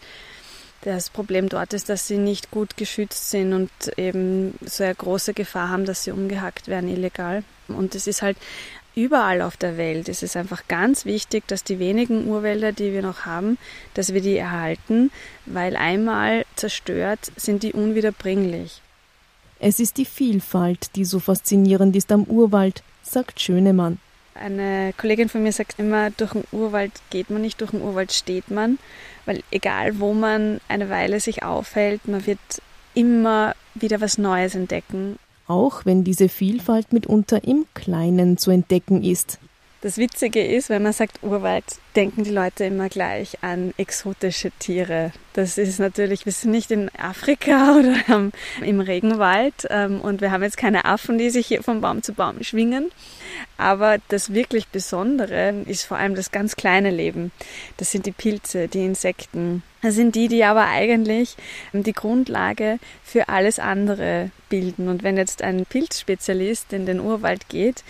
Das 0.83 1.11
Problem 1.11 1.49
dort 1.49 1.73
ist, 1.73 1.89
dass 1.89 2.07
sie 2.07 2.19
nicht 2.19 2.51
gut 2.51 2.77
geschützt 2.77 3.31
sind 3.31 3.53
und 3.53 3.71
eben 3.97 4.55
so 4.65 4.85
eine 4.85 4.95
große 4.95 5.35
Gefahr 5.35 5.71
haben, 5.71 5.85
dass 5.85 6.05
sie 6.05 6.13
umgehackt 6.13 6.69
werden 6.69 6.89
illegal. 6.89 7.45
Und 7.69 7.95
es 7.95 8.07
ist 8.07 8.23
halt 8.23 8.37
überall 8.97 9.43
auf 9.43 9.57
der 9.57 9.77
Welt. 9.77 10.09
Es 10.09 10.25
ist 10.25 10.37
einfach 10.37 10.67
ganz 10.67 11.05
wichtig, 11.05 11.47
dass 11.47 11.63
die 11.63 11.79
wenigen 11.79 12.27
Urwälder, 12.27 12.73
die 12.73 12.93
wir 12.93 13.03
noch 13.03 13.27
haben, 13.27 13.59
dass 13.95 14.13
wir 14.13 14.21
die 14.21 14.37
erhalten, 14.37 15.13
weil 15.45 15.77
einmal 15.77 16.45
zerstört 16.57 17.31
sind 17.37 17.63
die 17.63 17.73
unwiederbringlich. 17.73 18.81
Es 19.61 19.79
ist 19.79 19.99
die 19.99 20.05
Vielfalt, 20.05 20.97
die 20.97 21.05
so 21.05 21.21
faszinierend 21.21 21.95
ist 21.95 22.11
am 22.11 22.25
Urwald, 22.25 22.83
sagt 23.03 23.41
Schönemann. 23.41 23.99
Eine 24.35 24.93
Kollegin 24.99 25.29
von 25.29 25.43
mir 25.43 25.53
sagt 25.53 25.79
immer, 25.79 26.11
durch 26.11 26.33
den 26.33 26.45
Urwald 26.53 26.93
geht 27.09 27.31
man 27.31 27.41
nicht, 27.41 27.61
durch 27.61 27.71
den 27.71 27.81
Urwald 27.81 28.13
steht 28.13 28.51
man, 28.51 28.79
weil 29.25 29.43
egal 29.51 29.99
wo 29.99 30.13
man 30.13 30.61
eine 30.69 30.91
Weile 30.91 31.21
sich 31.21 31.43
aufhält, 31.43 32.07
man 32.07 32.27
wird 32.27 32.39
immer 32.95 33.55
wieder 33.75 34.01
was 34.01 34.19
Neues 34.19 34.55
entdecken. 34.55 35.19
Auch 35.47 35.85
wenn 35.85 36.05
diese 36.05 36.29
Vielfalt 36.29 36.93
mitunter 36.93 37.45
im 37.45 37.67
Kleinen 37.75 38.37
zu 38.37 38.51
entdecken 38.51 39.05
ist. 39.05 39.39
Das 39.83 39.99
Witzige 39.99 40.45
ist, 40.45 40.69
wenn 40.69 40.83
man 40.83 40.93
sagt 40.93 41.23
Urwald, 41.23 41.65
denken 41.95 42.25
die 42.25 42.31
Leute 42.31 42.65
immer 42.65 42.89
gleich 42.89 43.43
an 43.43 43.73
exotische 43.77 44.51
Tiere. 44.59 45.13
Das 45.37 45.59
ist 45.59 45.79
natürlich, 45.81 46.25
wir 46.25 46.33
sind 46.33 46.51
nicht 46.51 46.71
in 46.71 46.91
Afrika 46.97 47.77
oder 47.79 48.31
im 48.63 48.81
Regenwald 48.81 49.67
ähm, 49.69 50.01
und 50.01 50.23
wir 50.23 50.31
haben 50.31 50.43
jetzt 50.43 50.57
keine 50.57 50.87
Affen, 50.87 51.19
die 51.19 51.29
sich 51.29 51.47
hier 51.47 51.63
von 51.63 51.83
Baum 51.83 52.03
zu 52.03 52.15
Baum 52.15 52.43
schwingen. 52.43 52.91
Aber 53.59 53.99
das 54.09 54.33
wirklich 54.33 54.69
Besondere 54.69 55.55
ist 55.67 55.85
vor 55.85 55.99
allem 55.99 56.15
das 56.15 56.31
ganz 56.31 56.57
kleine 56.57 56.91
Leben. 56.91 57.33
Das 57.77 57.91
sind 57.91 58.07
die 58.07 58.13
Pilze, 58.13 58.67
die 58.69 58.87
Insekten. 58.87 59.63
Das 59.83 59.95
sind 59.95 60.15
die, 60.15 60.29
die 60.29 60.43
aber 60.43 60.69
eigentlich 60.69 61.37
die 61.75 61.93
Grundlage 61.93 62.79
für 63.05 63.29
alles 63.29 63.59
andere 63.59 64.31
bilden. 64.49 64.89
Und 64.89 65.03
wenn 65.03 65.19
jetzt 65.19 65.43
ein 65.43 65.67
Pilzspezialist 65.67 66.73
in 66.73 66.87
den 66.87 66.99
Urwald 66.99 67.51
geht, 67.51 67.85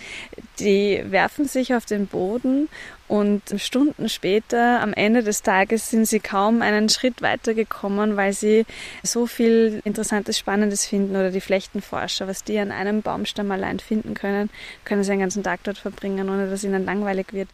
die 0.59 1.01
werfen 1.07 1.45
sich 1.45 1.73
auf 1.75 1.85
den 1.85 2.07
Boden 2.07 2.67
und 3.07 3.41
Stunden 3.57 4.09
später, 4.09 4.81
am 4.81 4.93
Ende 4.93 5.23
des 5.23 5.41
Tages, 5.41 5.89
sind 5.89 6.05
sie 6.05 6.19
kaum 6.19 6.61
einen 6.61 6.89
Schritt 6.89 7.21
weiter 7.21 7.53
gekommen, 7.53 8.17
weil 8.17 8.33
sie 8.33 8.65
so 9.03 9.27
viel 9.27 9.81
Interessantes, 9.85 10.37
Spannendes 10.37 10.85
finden 10.85 11.15
oder 11.15 11.31
die 11.31 11.41
Flechtenforscher, 11.41 12.27
was 12.27 12.43
die 12.43 12.59
an 12.59 12.71
einem 12.71 13.01
Baumstamm 13.01 13.51
allein 13.51 13.79
finden 13.79 14.13
können, 14.13 14.49
können 14.83 15.03
sie 15.03 15.11
einen 15.11 15.21
ganzen 15.21 15.43
Tag 15.43 15.61
dort 15.63 15.77
verbringen, 15.77 16.29
ohne 16.29 16.49
dass 16.49 16.63
ihnen 16.63 16.85
langweilig 16.85 17.27
wird. 17.31 17.49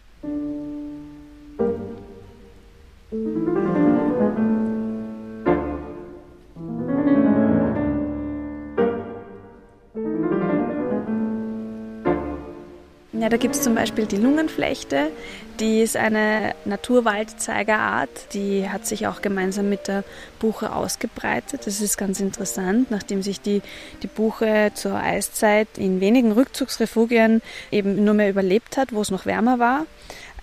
Ja, 13.23 13.29
da 13.29 13.37
gibt 13.37 13.55
es 13.55 13.61
zum 13.61 13.73
Beispiel 13.73 14.05
die 14.05 14.17
Lungenflechte, 14.17 15.09
die 15.61 15.81
ist 15.81 15.95
eine 15.95 16.55
Naturwaldzeigerart, 16.65 18.33
die 18.33 18.67
hat 18.67 18.85
sich 18.85 19.07
auch 19.07 19.21
gemeinsam 19.21 19.69
mit 19.69 19.87
der 19.87 20.03
Buche 20.39 20.75
ausgebreitet. 20.75 21.65
Das 21.65 21.79
ist 21.79 21.97
ganz 21.97 22.19
interessant, 22.19 22.91
nachdem 22.91 23.21
sich 23.21 23.39
die, 23.39 23.61
die 24.01 24.07
Buche 24.07 24.71
zur 24.73 24.95
Eiszeit 24.95 25.69
in 25.77 26.01
wenigen 26.01 26.33
Rückzugsrefugien 26.33 27.41
eben 27.71 28.03
nur 28.03 28.13
mehr 28.13 28.29
überlebt 28.29 28.75
hat, 28.75 28.91
wo 28.91 28.99
es 28.99 29.09
noch 29.09 29.25
wärmer 29.25 29.57
war 29.57 29.85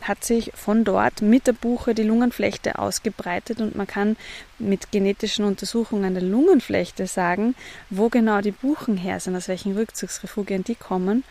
hat 0.02 0.24
sich 0.24 0.50
von 0.54 0.84
dort 0.84 1.20
mit 1.20 1.46
der 1.46 1.52
Buche 1.52 1.94
die 1.94 2.04
Lungenflechte 2.04 2.78
ausgebreitet 2.78 3.60
und 3.60 3.76
man 3.76 3.86
kann 3.86 4.16
mit 4.58 4.92
genetischen 4.92 5.44
Untersuchungen 5.44 6.14
der 6.14 6.22
Lungenflechte 6.22 7.06
sagen, 7.06 7.54
wo 7.90 8.08
genau 8.08 8.40
die 8.40 8.50
Buchen 8.50 8.96
her 8.96 9.20
sind, 9.20 9.36
aus 9.36 9.48
welchen 9.48 9.76
Rückzugsrefugien 9.76 10.64
die 10.64 10.74
kommen. 10.74 11.22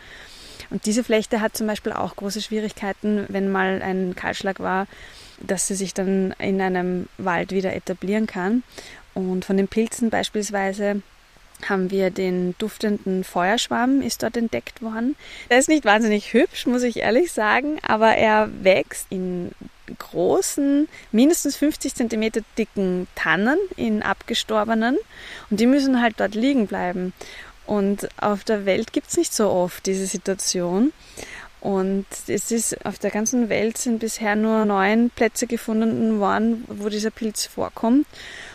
Und 0.68 0.86
diese 0.86 1.04
Flechte 1.04 1.40
hat 1.40 1.56
zum 1.56 1.66
Beispiel 1.66 1.92
auch 1.92 2.16
große 2.16 2.42
Schwierigkeiten, 2.42 3.24
wenn 3.28 3.50
mal 3.50 3.80
ein 3.82 4.14
Kahlschlag 4.14 4.60
war, 4.60 4.86
dass 5.40 5.66
sie 5.66 5.74
sich 5.74 5.94
dann 5.94 6.34
in 6.38 6.60
einem 6.60 7.08
Wald 7.18 7.52
wieder 7.52 7.74
etablieren 7.74 8.26
kann. 8.26 8.62
Und 9.14 9.44
von 9.44 9.56
den 9.56 9.68
Pilzen 9.68 10.10
beispielsweise 10.10 11.02
haben 11.68 11.90
wir 11.90 12.10
den 12.10 12.54
duftenden 12.58 13.24
Feuerschwamm, 13.24 14.00
ist 14.00 14.22
dort 14.22 14.36
entdeckt 14.36 14.82
worden. 14.82 15.16
Der 15.50 15.58
ist 15.58 15.68
nicht 15.68 15.84
wahnsinnig 15.84 16.32
hübsch, 16.32 16.66
muss 16.66 16.82
ich 16.82 16.98
ehrlich 16.98 17.32
sagen, 17.32 17.78
aber 17.82 18.14
er 18.14 18.48
wächst 18.62 19.06
in 19.10 19.50
großen, 19.98 20.88
mindestens 21.12 21.56
50 21.56 21.94
cm 21.94 22.44
dicken 22.56 23.08
Tannen, 23.14 23.58
in 23.76 24.02
abgestorbenen. 24.02 24.96
Und 25.50 25.60
die 25.60 25.66
müssen 25.66 26.00
halt 26.00 26.14
dort 26.18 26.34
liegen 26.34 26.66
bleiben. 26.66 27.12
Und 27.70 28.08
auf 28.20 28.42
der 28.42 28.66
Welt 28.66 28.92
gibt 28.92 29.10
es 29.10 29.16
nicht 29.16 29.32
so 29.32 29.48
oft 29.48 29.86
diese 29.86 30.06
Situation. 30.06 30.92
Und 31.60 32.04
es 32.26 32.50
ist 32.50 32.84
auf 32.84 32.98
der 32.98 33.12
ganzen 33.12 33.48
Welt 33.48 33.78
sind 33.78 34.00
bisher 34.00 34.34
nur 34.34 34.64
neun 34.64 35.08
Plätze 35.10 35.46
gefunden 35.46 36.18
worden, 36.18 36.64
wo 36.66 36.88
dieser 36.88 37.12
Pilz 37.12 37.46
vorkommt. 37.46 38.08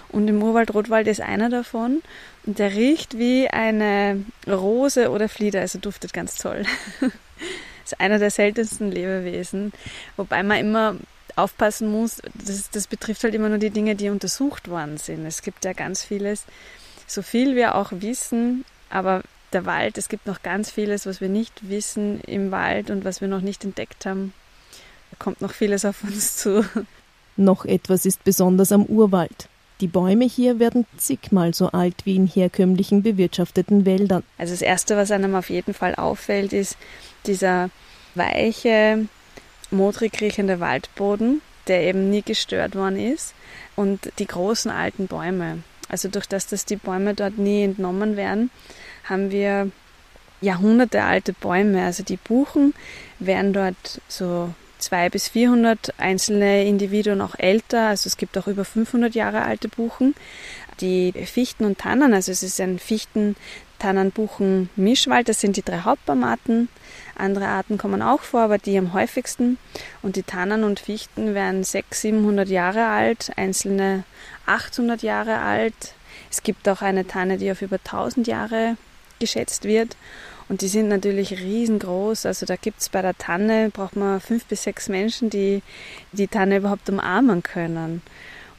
Und 0.10 0.28
im 0.28 0.44
Urwald 0.44 0.74
Rotwald 0.74 1.08
ist 1.08 1.22
einer 1.22 1.50
davon. 1.50 2.02
Und 2.46 2.60
der 2.60 2.74
riecht 2.74 3.18
wie 3.18 3.48
eine 3.48 4.26
Rose 4.50 5.10
oder 5.10 5.30
Flieder, 5.30 5.62
also 5.62 5.80
duftet 5.80 6.12
ganz 6.12 6.36
toll. 6.36 6.64
ist 7.86 7.98
einer 8.02 8.20
der 8.20 8.32
seltensten 8.32 8.92
Lebewesen. 8.92 9.72
Wobei 10.18 10.44
man 10.44 10.58
immer 10.58 10.98
aufpassen 11.38 11.90
muss, 11.90 12.22
das, 12.34 12.70
das 12.70 12.88
betrifft 12.88 13.24
halt 13.24 13.34
immer 13.34 13.48
nur 13.48 13.60
die 13.60 13.70
Dinge, 13.70 13.96
die 13.96 14.10
untersucht 14.10 14.68
worden 14.70 14.98
sind. 14.98 15.26
Es 15.26 15.42
gibt 15.42 15.64
ja 15.64 15.72
ganz 15.72 16.04
vieles. 16.04 16.44
So 17.08 17.22
viel 17.22 17.56
wir 17.56 17.76
auch 17.76 17.94
wissen, 17.94 18.66
aber 18.96 19.24
der 19.52 19.66
Wald, 19.66 19.98
es 19.98 20.10
gibt 20.10 20.26
noch 20.26 20.42
ganz 20.42 20.72
vieles, 20.72 21.06
was 21.06 21.20
wir 21.20 21.30
nicht 21.30 21.70
wissen 21.70 22.22
im 22.22 22.52
Wald 22.52 22.90
und 22.90 23.04
was 23.06 23.22
wir 23.22 23.28
noch 23.28 23.42
nicht 23.42 23.64
entdeckt 23.64 24.06
haben. 24.06 24.34
Da 25.12 25.18
kommt 25.20 25.42
noch 25.42 25.52
vieles 25.52 25.86
auf 25.86 26.04
uns 26.04 26.38
zu. 26.38 26.66
Noch 27.38 27.66
etwas 27.66 28.06
ist 28.06 28.24
besonders 28.24 28.72
am 28.72 28.86
Urwald. 28.86 29.50
Die 29.82 29.88
Bäume 29.88 30.24
hier 30.24 30.60
werden 30.60 30.86
zigmal 30.96 31.54
so 31.54 31.68
alt 31.72 32.06
wie 32.06 32.16
in 32.16 32.28
herkömmlichen 32.28 33.04
bewirtschafteten 33.04 33.86
Wäldern. 33.86 34.24
Also 34.38 34.54
das 34.54 34.62
Erste, 34.62 34.96
was 34.96 35.12
einem 35.12 35.36
auf 35.36 35.50
jeden 35.50 35.74
Fall 35.74 35.96
auffällt, 35.96 36.54
ist 36.54 36.78
dieser 37.26 37.70
weiche, 38.16 39.08
modrig 39.72 40.22
riechende 40.22 40.62
Waldboden, 40.62 41.42
der 41.68 41.84
eben 41.84 42.10
nie 42.10 42.22
gestört 42.22 42.76
worden 42.76 42.98
ist 42.98 43.34
und 43.76 44.12
die 44.20 44.28
großen 44.28 44.72
alten 44.72 45.08
Bäume. 45.08 45.60
Also 45.90 46.10
durch 46.10 46.26
das, 46.26 46.48
dass 46.48 46.66
die 46.66 46.78
Bäume 46.78 47.14
dort 47.14 47.38
nie 47.38 47.64
entnommen 47.64 48.18
werden, 48.18 48.50
haben 49.04 49.32
wir 49.32 49.72
Jahrhunderte 50.42 51.04
alte 51.04 51.34
Bäume. 51.34 51.84
Also 51.84 52.04
die 52.04 52.18
Buchen 52.18 52.74
werden 53.20 53.54
dort 53.54 54.02
so 54.08 54.54
zwei 54.78 55.10
bis 55.10 55.28
400 55.30 55.94
einzelne 55.98 56.66
Individuen 56.66 57.22
auch 57.22 57.36
älter. 57.38 57.90
Also 57.90 58.08
es 58.08 58.18
gibt 58.18 58.38
auch 58.38 58.48
über 58.48 58.66
500 58.66 59.16
Jahre 59.16 59.44
alte 59.44 59.68
Buchen. 59.68 60.16
Die 60.82 61.14
Fichten 61.14 61.66
und 61.66 61.78
Tannen, 61.78 62.14
also 62.14 62.32
es 62.32 62.44
ist 62.44 62.60
ein 62.60 62.80
Fichten, 62.80 63.36
Tannen, 63.80 64.12
Buchen, 64.12 64.70
Mischwald, 64.76 65.30
das 65.30 65.40
sind 65.40 65.56
die 65.56 65.64
drei 65.64 65.80
Hauptbaumarten. 65.80 66.68
Andere 67.18 67.48
Arten 67.48 67.78
kommen 67.78 68.02
auch 68.02 68.22
vor, 68.22 68.42
aber 68.42 68.58
die 68.58 68.78
am 68.78 68.94
häufigsten. 68.94 69.58
Und 70.02 70.16
die 70.16 70.24
Tannen 70.24 70.64
und 70.64 70.80
Fichten 70.80 71.34
werden 71.34 71.64
600, 71.64 71.96
700 71.96 72.50
Jahre 72.50 72.88
alt, 72.88 73.32
einzelne 73.36 74.04
800 74.46 75.02
Jahre 75.02 75.40
alt. 75.40 75.94
Es 76.30 76.44
gibt 76.44 76.68
auch 76.68 76.82
eine 76.82 77.08
Tanne, 77.08 77.38
die 77.38 77.52
auf 77.52 77.62
über 77.62 77.78
1000 77.78 78.28
Jahre 78.28 78.78
geschätzt 79.20 79.64
wird. 79.64 79.96
Und 80.48 80.62
die 80.62 80.68
sind 80.68 80.90
natürlich 80.90 81.40
riesengroß. 81.40 82.26
Also 82.26 82.46
da 82.46 82.56
gibt 82.56 82.82
es 82.82 82.90
bei 82.90 83.02
der 83.02 83.18
Tanne, 83.18 83.70
braucht 83.72 83.96
man 83.96 84.22
fünf 84.22 84.46
bis 84.46 84.64
sechs 84.64 84.90
Menschen, 84.90 85.30
die 85.30 85.64
die 86.12 86.28
Tanne 86.28 86.58
überhaupt 86.58 86.90
umarmen 86.90 87.42
können. 87.42 88.02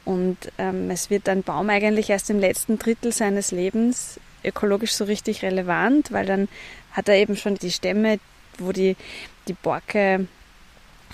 Und 0.03 0.37
ähm, 0.57 0.89
es 0.89 1.09
wird 1.09 1.29
ein 1.29 1.43
Baum 1.43 1.69
eigentlich 1.69 2.09
erst 2.09 2.29
im 2.29 2.39
letzten 2.39 2.79
Drittel 2.79 3.11
seines 3.11 3.51
Lebens 3.51 4.19
ökologisch 4.43 4.93
so 4.93 5.05
richtig 5.05 5.43
relevant, 5.43 6.11
weil 6.11 6.25
dann 6.25 6.47
hat 6.91 7.09
er 7.09 7.15
eben 7.15 7.35
schon 7.35 7.55
die 7.55 7.71
Stämme, 7.71 8.19
wo 8.59 8.71
die, 8.71 8.95
die 9.47 9.53
Borke 9.53 10.27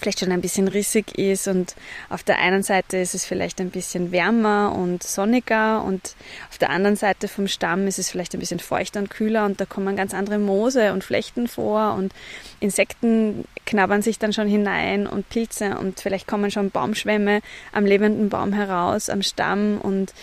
vielleicht 0.04 0.20
schon 0.20 0.32
ein 0.32 0.42
bisschen 0.42 0.68
rissig 0.68 1.18
ist 1.18 1.48
und 1.48 1.76
auf 2.10 2.24
der 2.24 2.40
einen 2.40 2.64
Seite 2.64 2.98
ist 2.98 3.16
es 3.16 3.26
vielleicht 3.26 3.62
ein 3.62 3.70
bisschen 3.70 4.12
wärmer 4.12 4.76
und 4.76 5.04
sonniger 5.04 5.84
und 5.84 6.16
auf 6.50 6.58
der 6.58 6.72
anderen 6.72 6.96
Seite 6.96 7.28
vom 7.28 7.48
Stamm 7.48 7.88
ist 7.88 8.00
es 8.00 8.10
vielleicht 8.10 8.34
ein 8.34 8.40
bisschen 8.40 8.60
feuchter 8.60 9.00
und 9.00 9.10
kühler 9.10 9.46
und 9.46 9.62
da 9.62 9.66
kommen 9.66 9.96
ganz 9.96 10.14
andere 10.14 10.40
Moose 10.40 10.94
und 10.94 11.04
Flechten 11.04 11.48
vor 11.48 11.94
und 11.94 12.14
Insekten 12.60 13.46
knabbern 13.66 14.02
sich 14.02 14.20
dann 14.20 14.34
schon 14.34 14.48
hinein 14.48 15.08
und 15.08 15.30
Pilze 15.30 15.78
und 15.78 16.00
vielleicht 16.00 16.28
kommen 16.28 16.52
schon 16.52 16.72
Baumschwämme 16.72 17.42
am 17.72 17.86
lebenden 17.86 18.30
Baum 18.30 18.52
heraus, 18.52 19.10
am 19.10 19.22
Stamm 19.22 19.80
und 19.82 20.14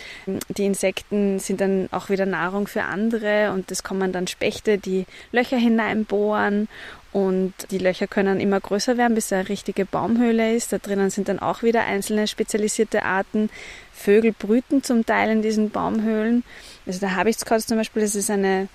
die 0.49 0.65
Insekten 0.65 1.39
sind 1.39 1.59
dann 1.59 1.89
auch 1.91 2.09
wieder 2.09 2.25
Nahrung 2.25 2.67
für 2.67 2.83
andere 2.83 3.51
und 3.51 3.71
es 3.71 3.83
kommen 3.83 4.11
dann 4.11 4.27
Spechte, 4.27 4.77
die 4.77 5.05
Löcher 5.31 5.57
hineinbohren 5.57 6.67
und 7.13 7.53
die 7.71 7.77
Löcher 7.77 8.07
können 8.07 8.39
immer 8.39 8.59
größer 8.59 8.97
werden, 8.97 9.15
bis 9.15 9.33
eine 9.33 9.49
richtige 9.49 9.85
Baumhöhle 9.85 10.55
ist. 10.55 10.71
Da 10.71 10.77
drinnen 10.77 11.09
sind 11.09 11.27
dann 11.27 11.39
auch 11.39 11.61
wieder 11.61 11.83
einzelne 11.83 12.27
spezialisierte 12.27 13.03
Arten. 13.03 13.49
Vögel 13.91 14.31
brüten 14.31 14.81
zum 14.83 15.05
Teil 15.05 15.29
in 15.29 15.41
diesen 15.41 15.71
Baumhöhlen. 15.71 16.43
Also 16.85 16.99
der 16.99 17.15
Habichtskotz 17.15 17.67
zum 17.67 17.77
Beispiel, 17.77 18.01
das 18.01 18.15
ist 18.15 18.31
eine 18.31 18.69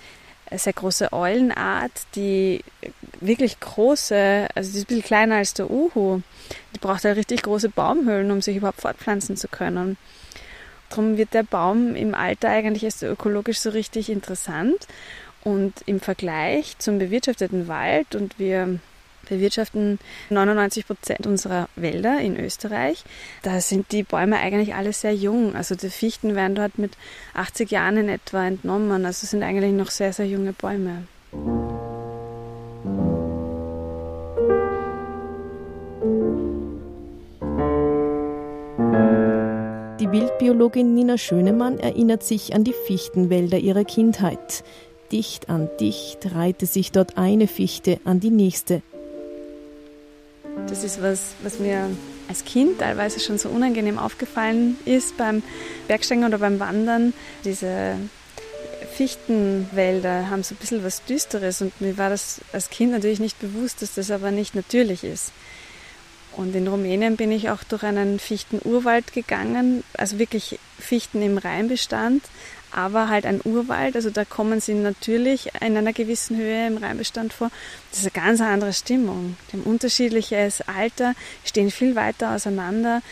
sehr 0.54 0.74
große 0.74 1.12
Eulenart, 1.12 1.92
die 2.14 2.62
wirklich 3.20 3.58
große, 3.58 4.48
also 4.54 4.70
die 4.70 4.78
ist 4.78 4.84
ein 4.84 4.86
bisschen 4.86 5.02
kleiner 5.02 5.36
als 5.36 5.54
der 5.54 5.70
Uhu. 5.70 6.20
Die 6.74 6.78
braucht 6.78 7.04
halt 7.04 7.16
richtig 7.16 7.42
große 7.42 7.70
Baumhöhlen, 7.70 8.30
um 8.30 8.42
sich 8.42 8.56
überhaupt 8.56 8.82
fortpflanzen 8.82 9.36
zu 9.36 9.48
können. 9.48 9.96
Darum 10.90 11.16
wird 11.16 11.34
der 11.34 11.42
Baum 11.42 11.96
im 11.96 12.14
Alter 12.14 12.48
eigentlich 12.48 12.84
erst 12.84 13.02
ökologisch 13.02 13.58
so 13.58 13.70
richtig 13.70 14.08
interessant. 14.08 14.86
Und 15.42 15.74
im 15.86 16.00
Vergleich 16.00 16.76
zum 16.78 16.98
bewirtschafteten 16.98 17.68
Wald, 17.68 18.14
und 18.14 18.38
wir 18.38 18.80
bewirtschaften 19.28 19.98
99 20.30 20.86
Prozent 20.86 21.26
unserer 21.26 21.68
Wälder 21.76 22.20
in 22.20 22.38
Österreich, 22.38 23.04
da 23.42 23.60
sind 23.60 23.92
die 23.92 24.02
Bäume 24.02 24.38
eigentlich 24.38 24.74
alle 24.74 24.92
sehr 24.92 25.14
jung. 25.14 25.54
Also 25.54 25.74
die 25.74 25.90
Fichten 25.90 26.34
werden 26.34 26.54
dort 26.54 26.78
mit 26.78 26.92
80 27.34 27.70
Jahren 27.70 27.96
in 27.96 28.08
etwa 28.08 28.46
entnommen. 28.46 29.04
Also 29.04 29.26
sind 29.26 29.42
eigentlich 29.42 29.72
noch 29.72 29.90
sehr, 29.90 30.12
sehr 30.12 30.26
junge 30.26 30.52
Bäume. 30.52 31.04
Die 40.06 40.12
Wildbiologin 40.12 40.94
Nina 40.94 41.18
Schönemann 41.18 41.78
erinnert 41.80 42.22
sich 42.22 42.54
an 42.54 42.62
die 42.62 42.74
Fichtenwälder 42.86 43.58
ihrer 43.58 43.84
Kindheit. 43.84 44.62
Dicht 45.12 45.48
an 45.48 45.68
dicht 45.80 46.34
reihte 46.34 46.66
sich 46.66 46.92
dort 46.92 47.16
eine 47.16 47.48
Fichte 47.48 48.00
an 48.04 48.20
die 48.20 48.30
nächste. 48.30 48.82
Das 50.68 50.82
ist 50.82 51.02
was, 51.02 51.34
was 51.42 51.58
mir 51.58 51.90
als 52.28 52.44
Kind 52.44 52.80
teilweise 52.80 53.20
schon 53.20 53.38
so 53.38 53.48
unangenehm 53.48 53.98
aufgefallen 53.98 54.76
ist 54.84 55.16
beim 55.16 55.42
Bergsteigen 55.86 56.24
oder 56.24 56.38
beim 56.38 56.58
Wandern. 56.58 57.12
Diese 57.44 57.96
Fichtenwälder 58.96 60.30
haben 60.30 60.42
so 60.42 60.54
ein 60.54 60.58
bisschen 60.58 60.82
was 60.82 61.04
Düsteres 61.04 61.60
und 61.60 61.78
mir 61.80 61.98
war 61.98 62.10
das 62.10 62.40
als 62.52 62.70
Kind 62.70 62.92
natürlich 62.92 63.20
nicht 63.20 63.38
bewusst, 63.38 63.82
dass 63.82 63.94
das 63.94 64.10
aber 64.10 64.30
nicht 64.30 64.54
natürlich 64.54 65.04
ist. 65.04 65.32
Und 66.36 66.54
in 66.54 66.68
Rumänien 66.68 67.16
bin 67.16 67.32
ich 67.32 67.48
auch 67.50 67.64
durch 67.64 67.82
einen 67.82 68.18
Fichtenurwald 68.18 69.12
gegangen, 69.12 69.84
also 69.96 70.18
wirklich 70.18 70.58
Fichten 70.78 71.22
im 71.22 71.38
Rheinbestand, 71.38 72.22
aber 72.76 73.08
halt 73.08 73.26
ein 73.26 73.40
Urwald, 73.42 73.96
also 73.96 74.10
da 74.10 74.24
kommen 74.24 74.60
sie 74.60 74.74
natürlich 74.74 75.50
in 75.60 75.76
einer 75.76 75.92
gewissen 75.92 76.36
Höhe 76.36 76.66
im 76.66 76.76
Rheinbestand 76.76 77.32
vor. 77.32 77.50
Das 77.90 78.00
ist 78.00 78.14
eine 78.14 78.24
ganz 78.24 78.40
andere 78.40 78.72
Stimmung. 78.72 79.36
Die 79.48 79.56
haben 79.56 79.62
unterschiedliches 79.62 80.60
Alter, 80.62 81.14
stehen 81.44 81.70
viel 81.70 81.96
weiter 81.96 82.34
auseinander. 82.34 83.02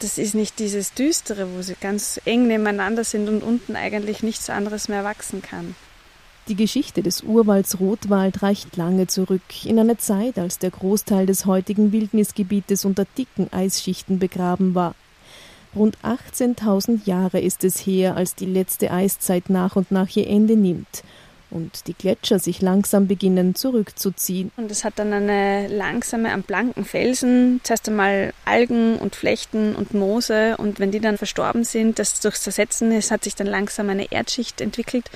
Das 0.00 0.18
ist 0.18 0.34
nicht 0.34 0.58
dieses 0.58 0.92
Düstere, 0.92 1.48
wo 1.54 1.62
sie 1.62 1.76
ganz 1.80 2.20
eng 2.26 2.46
nebeneinander 2.46 3.04
sind 3.04 3.28
und 3.28 3.42
unten 3.42 3.76
eigentlich 3.76 4.22
nichts 4.22 4.50
anderes 4.50 4.88
mehr 4.88 5.04
wachsen 5.04 5.40
kann. 5.40 5.74
Die 6.48 6.56
Geschichte 6.56 7.02
des 7.02 7.22
Urwalds 7.22 7.80
Rotwald 7.80 8.42
reicht 8.42 8.76
lange 8.76 9.06
zurück, 9.06 9.40
in 9.64 9.78
eine 9.78 9.96
Zeit, 9.96 10.38
als 10.38 10.58
der 10.58 10.70
Großteil 10.70 11.24
des 11.24 11.46
heutigen 11.46 11.90
Wildnisgebietes 11.92 12.84
unter 12.84 13.06
dicken 13.16 13.50
Eisschichten 13.50 14.18
begraben 14.18 14.74
war. 14.74 14.94
Rund 15.76 15.98
18.000 16.02 17.00
Jahre 17.04 17.40
ist 17.40 17.64
es 17.64 17.78
her, 17.78 18.16
als 18.16 18.34
die 18.34 18.46
letzte 18.46 18.90
Eiszeit 18.90 19.50
nach 19.50 19.76
und 19.76 19.90
nach 19.90 20.14
ihr 20.16 20.28
Ende 20.28 20.56
nimmt 20.56 21.02
und 21.50 21.86
die 21.86 21.94
Gletscher 21.94 22.38
sich 22.38 22.60
langsam 22.60 23.06
beginnen 23.06 23.54
zurückzuziehen. 23.54 24.50
Und 24.56 24.70
es 24.70 24.84
hat 24.84 24.98
dann 24.98 25.12
eine 25.12 25.68
langsame 25.68 26.32
am 26.32 26.42
blanken 26.42 26.84
Felsen, 26.84 27.60
zuerst 27.62 27.88
einmal 27.88 28.32
Algen 28.44 28.96
und 28.96 29.14
Flechten 29.14 29.74
und 29.76 29.94
Moose 29.94 30.56
und 30.58 30.80
wenn 30.80 30.90
die 30.90 31.00
dann 31.00 31.16
verstorben 31.16 31.64
sind, 31.64 31.98
das 31.98 32.20
durch 32.20 32.36
Zersetzen 32.36 32.92
ist, 32.92 33.10
hat 33.10 33.24
sich 33.24 33.36
dann 33.36 33.46
langsam 33.46 33.88
eine 33.88 34.10
Erdschicht 34.10 34.60
entwickelt 34.60 35.10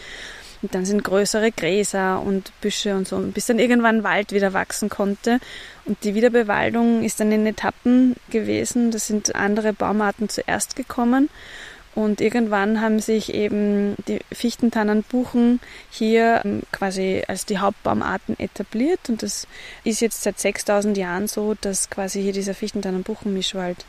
und 0.63 0.75
dann 0.75 0.85
sind 0.85 1.05
größere 1.05 1.53
Gräser 1.53 2.21
und 2.21 2.53
Büsche 2.61 2.97
und 2.97 3.07
so, 3.07 3.19
bis 3.19 3.47
dann 3.47 3.59
irgendwann 3.59 4.03
Wald 4.03 4.33
wieder 4.33 4.53
wachsen 4.53 4.89
konnte. 4.89 5.39
Und 5.85 6.03
die 6.05 6.15
Wiederbewaldung 6.15 7.05
ist 7.05 7.21
dann 7.21 7.31
in 7.33 7.47
Etappen 7.47 8.17
gewesen. 8.31 8.91
Da 8.91 8.99
sind 8.99 9.35
andere 9.35 9.73
Baumarten 9.73 10.29
zuerst 10.29 10.77
gekommen. 10.77 11.31
Und 11.95 12.21
irgendwann 12.21 12.81
haben 12.81 13.01
sich 13.01 13.35
eben 13.35 13.97
die 14.07 14.21
Fichten, 14.31 14.71
Tannen, 14.71 15.03
Buchen 15.03 15.59
hier 15.91 16.43
ähm, 16.45 16.63
quasi 16.71 17.25
als 17.27 17.45
die 17.45 17.59
Hauptbaumarten 17.59 18.39
etabliert. 18.39 19.09
Und 19.09 19.23
das 19.23 19.49
ist 19.83 20.01
jetzt 20.01 20.23
seit 20.23 20.39
6000 20.39 20.97
Jahren 20.97 21.27
so, 21.27 21.55
dass 21.61 21.91
quasi 21.91 22.23
hier 22.23 22.33
dieser 22.33 22.55
Fichten, 22.55 22.83
Tannen, 22.83 23.03
Buchen-Mischwald, 23.03 23.85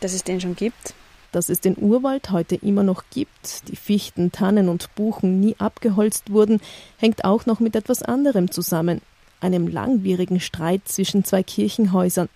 dass 0.00 0.12
es 0.12 0.24
den 0.24 0.40
schon 0.40 0.56
gibt. 0.56 0.94
Dass 1.32 1.50
es 1.50 1.60
den 1.60 1.76
Urwald 1.76 2.30
heute 2.30 2.56
immer 2.56 2.82
noch 2.82 3.04
gibt, 3.10 3.68
die 3.68 3.76
Fichten, 3.76 4.32
Tannen 4.32 4.68
und 4.68 4.94
Buchen 4.94 5.40
nie 5.40 5.56
abgeholzt 5.58 6.30
wurden, 6.30 6.60
hängt 6.96 7.24
auch 7.24 7.44
noch 7.44 7.60
mit 7.60 7.76
etwas 7.76 8.02
anderem 8.02 8.50
zusammen, 8.50 9.02
einem 9.40 9.68
langwierigen 9.68 10.40
Streit 10.40 10.82
zwischen 10.86 11.24
zwei 11.24 11.42
Kirchenhäusern. 11.42 12.28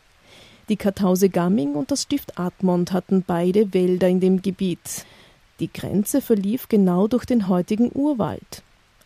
Die 0.68 0.76
Kartause 0.76 1.28
Gamming 1.28 1.74
und 1.74 1.90
das 1.90 2.02
Stift 2.02 2.38
Admont 2.38 2.92
hatten 2.92 3.24
beide 3.26 3.72
Wälder 3.74 4.09
in 4.09 4.20
dem 4.20 4.42
Gebiet. 4.42 5.07
Die 5.59 5.72
Grenze 5.72 6.20
verlief 6.20 6.68
genau 6.68 7.09
durch 7.09 7.24
den 7.24 7.48
heutigen 7.48 7.90
Urwald. 7.92 8.62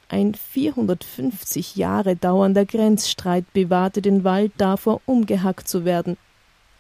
Ein 0.09 0.35
450 0.35 1.77
Jahre 1.77 2.15
dauernder 2.15 2.65
Grenzstreit 2.65 3.45
bewahrte 3.53 4.03
den 4.03 4.25
Wald 4.25 4.53
davor, 4.57 5.01
umgehackt 5.07 5.69
zu 5.69 5.85
werden. 5.85 6.17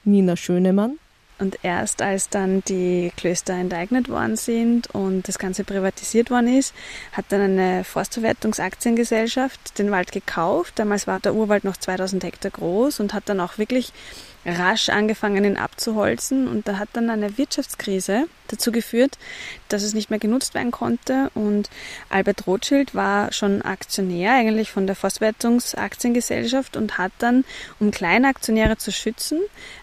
Nina 0.04 0.36
Schönemann 0.36 0.98
und 1.38 1.58
erst 1.62 2.02
als 2.02 2.28
dann 2.28 2.62
die 2.64 3.12
Klöster 3.16 3.54
enteignet 3.54 4.08
worden 4.08 4.36
sind 4.36 4.88
und 4.94 5.28
das 5.28 5.38
Ganze 5.38 5.64
privatisiert 5.64 6.30
worden 6.30 6.56
ist, 6.56 6.74
hat 7.12 7.26
dann 7.28 7.40
eine 7.40 7.84
Forstverwertungsaktiengesellschaft 7.84 9.78
den 9.78 9.90
Wald 9.90 10.12
gekauft. 10.12 10.78
Damals 10.78 11.06
war 11.06 11.20
der 11.20 11.34
Urwald 11.34 11.64
noch 11.64 11.76
2000 11.76 12.24
Hektar 12.24 12.50
groß 12.50 13.00
und 13.00 13.12
hat 13.12 13.28
dann 13.28 13.40
auch 13.40 13.58
wirklich 13.58 13.92
rasch 14.46 14.88
angefangen, 14.88 15.44
ihn 15.44 15.56
abzuholzen. 15.56 16.48
Und 16.48 16.68
da 16.68 16.78
hat 16.78 16.88
dann 16.92 17.10
eine 17.10 17.36
Wirtschaftskrise 17.36 18.26
dazu 18.48 18.70
geführt, 18.70 19.18
dass 19.68 19.82
es 19.82 19.92
nicht 19.92 20.10
mehr 20.10 20.18
genutzt 20.18 20.54
werden 20.54 20.70
konnte. 20.70 21.30
Und 21.34 21.68
Albert 22.08 22.46
Rothschild 22.46 22.94
war 22.94 23.32
schon 23.32 23.62
Aktionär 23.62 24.32
eigentlich 24.32 24.70
von 24.70 24.86
der 24.86 24.96
Forstwertungsaktiengesellschaft 24.96 26.76
und 26.76 26.96
hat 26.96 27.12
dann, 27.18 27.44
um 27.80 27.90
kleine 27.90 28.28
Aktionäre 28.28 28.78
zu 28.78 28.92
schützen, 28.92 29.40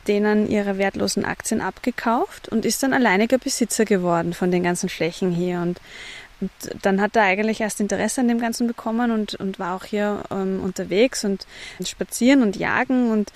denen 0.08 0.50
ihre 0.50 0.78
wertlosen 0.78 1.26
Aktien 1.26 1.62
abgekauft 1.62 2.50
und 2.50 2.66
ist 2.66 2.82
dann 2.84 2.94
alleiniger 2.94 3.38
Besitzer 3.38 3.86
geworden 3.86 4.34
von 4.34 4.52
den 4.52 4.64
ganzen 4.64 4.90
Flächen 4.90 5.32
hier. 5.32 5.60
Und 5.60 5.82
und 6.44 6.52
dann 6.82 7.00
hat 7.00 7.16
er 7.16 7.24
eigentlich 7.24 7.62
erst 7.62 7.80
Interesse 7.80 8.20
an 8.20 8.28
dem 8.28 8.40
Ganzen 8.40 8.68
bekommen 8.68 9.12
und, 9.12 9.36
und 9.36 9.60
war 9.60 9.78
auch 9.78 9.86
hier 9.86 10.24
ähm, 10.30 10.60
unterwegs 10.62 11.24
und 11.24 11.46
spazieren 11.86 12.42
und 12.42 12.58
jagen 12.58 13.12
und 13.12 13.32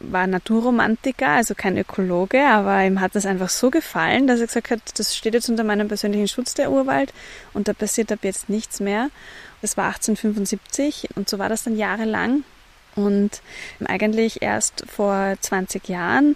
war 0.00 0.26
Naturromantiker, 0.26 1.28
also 1.28 1.54
kein 1.54 1.78
Ökologe, 1.78 2.44
aber 2.46 2.84
ihm 2.84 3.00
hat 3.00 3.14
das 3.14 3.26
einfach 3.26 3.48
so 3.48 3.70
gefallen, 3.70 4.26
dass 4.26 4.40
er 4.40 4.46
gesagt 4.46 4.70
hat, 4.70 4.80
das 4.98 5.16
steht 5.16 5.34
jetzt 5.34 5.48
unter 5.48 5.64
meinem 5.64 5.88
persönlichen 5.88 6.28
Schutz 6.28 6.54
der 6.54 6.70
Urwald 6.70 7.12
und 7.52 7.68
da 7.68 7.72
passiert 7.72 8.10
ab 8.10 8.20
jetzt 8.22 8.48
nichts 8.48 8.80
mehr. 8.80 9.10
Das 9.62 9.76
war 9.76 9.86
1875 9.86 11.08
und 11.16 11.28
so 11.28 11.38
war 11.38 11.48
das 11.48 11.64
dann 11.64 11.76
jahrelang. 11.76 12.44
Und 12.96 13.40
eigentlich 13.84 14.42
erst 14.42 14.84
vor 14.88 15.36
20 15.40 15.88
Jahren 15.88 16.34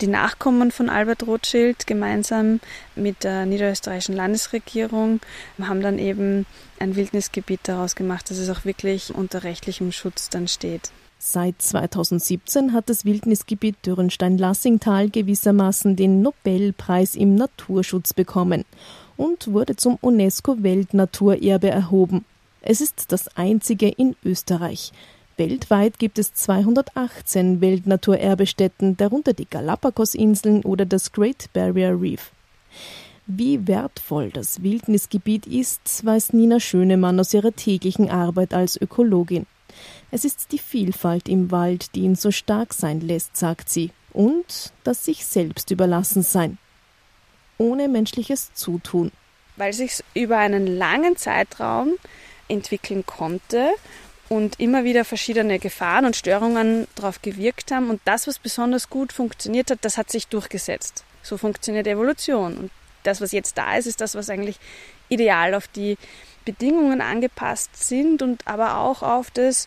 die 0.00 0.06
Nachkommen 0.06 0.70
von 0.70 0.90
Albert 0.90 1.26
Rothschild 1.26 1.86
gemeinsam 1.86 2.60
mit 2.94 3.24
der 3.24 3.46
niederösterreichischen 3.46 4.16
Landesregierung 4.16 5.20
haben 5.60 5.80
dann 5.80 5.98
eben 5.98 6.46
ein 6.78 6.96
Wildnisgebiet 6.96 7.60
daraus 7.64 7.94
gemacht, 7.94 8.28
dass 8.30 8.38
es 8.38 8.50
auch 8.50 8.64
wirklich 8.64 9.14
unter 9.14 9.44
rechtlichem 9.44 9.92
Schutz 9.92 10.28
dann 10.30 10.48
steht. 10.48 10.90
Seit 11.26 11.62
2017 11.62 12.74
hat 12.74 12.90
das 12.90 13.06
Wildnisgebiet 13.06 13.76
Dürrenstein-Lassingtal 13.86 15.08
gewissermaßen 15.08 15.96
den 15.96 16.20
Nobelpreis 16.20 17.14
im 17.14 17.34
Naturschutz 17.34 18.12
bekommen 18.12 18.66
und 19.16 19.50
wurde 19.50 19.74
zum 19.74 19.96
UNESCO-Weltnaturerbe 20.02 21.70
erhoben. 21.70 22.26
Es 22.60 22.82
ist 22.82 23.10
das 23.10 23.34
einzige 23.38 23.88
in 23.88 24.16
Österreich. 24.22 24.92
Weltweit 25.38 25.98
gibt 25.98 26.18
es 26.18 26.34
218 26.34 27.62
Weltnaturerbestätten, 27.62 28.98
darunter 28.98 29.32
die 29.32 29.48
Galapagos-Inseln 29.48 30.60
oder 30.60 30.84
das 30.84 31.10
Great 31.10 31.48
Barrier 31.54 31.98
Reef. 31.98 32.32
Wie 33.26 33.66
wertvoll 33.66 34.28
das 34.28 34.62
Wildnisgebiet 34.62 35.46
ist, 35.46 36.04
weiß 36.04 36.34
Nina 36.34 36.60
Schönemann 36.60 37.18
aus 37.18 37.32
ihrer 37.32 37.52
täglichen 37.52 38.10
Arbeit 38.10 38.52
als 38.52 38.78
Ökologin. 38.78 39.46
Es 40.14 40.24
ist 40.24 40.52
die 40.52 40.60
Vielfalt 40.60 41.28
im 41.28 41.50
Wald, 41.50 41.96
die 41.96 42.02
ihn 42.02 42.14
so 42.14 42.30
stark 42.30 42.72
sein 42.72 43.00
lässt, 43.00 43.36
sagt 43.36 43.68
sie, 43.68 43.90
und 44.12 44.72
das 44.84 45.04
sich 45.04 45.26
selbst 45.26 45.72
überlassen 45.72 46.22
sein. 46.22 46.56
Ohne 47.58 47.88
menschliches 47.88 48.54
Zutun. 48.54 49.10
Weil 49.56 49.72
sich 49.72 50.04
über 50.14 50.38
einen 50.38 50.68
langen 50.68 51.16
Zeitraum 51.16 51.94
entwickeln 52.46 53.04
konnte 53.04 53.70
und 54.28 54.60
immer 54.60 54.84
wieder 54.84 55.04
verschiedene 55.04 55.58
Gefahren 55.58 56.04
und 56.04 56.14
Störungen 56.14 56.86
darauf 56.94 57.20
gewirkt 57.20 57.72
haben. 57.72 57.90
Und 57.90 58.00
das, 58.04 58.28
was 58.28 58.38
besonders 58.38 58.90
gut 58.90 59.12
funktioniert 59.12 59.72
hat, 59.72 59.80
das 59.82 59.98
hat 59.98 60.12
sich 60.12 60.28
durchgesetzt. 60.28 61.02
So 61.24 61.38
funktioniert 61.38 61.88
Evolution. 61.88 62.56
Und 62.56 62.70
das, 63.02 63.20
was 63.20 63.32
jetzt 63.32 63.58
da 63.58 63.76
ist, 63.76 63.86
ist 63.86 64.00
das, 64.00 64.14
was 64.14 64.30
eigentlich 64.30 64.60
ideal 65.08 65.54
auf 65.54 65.66
die 65.66 65.98
Bedingungen 66.44 67.00
angepasst 67.00 67.82
sind 67.82 68.22
und 68.22 68.46
aber 68.46 68.78
auch 68.78 69.02
auf 69.02 69.32
das 69.32 69.66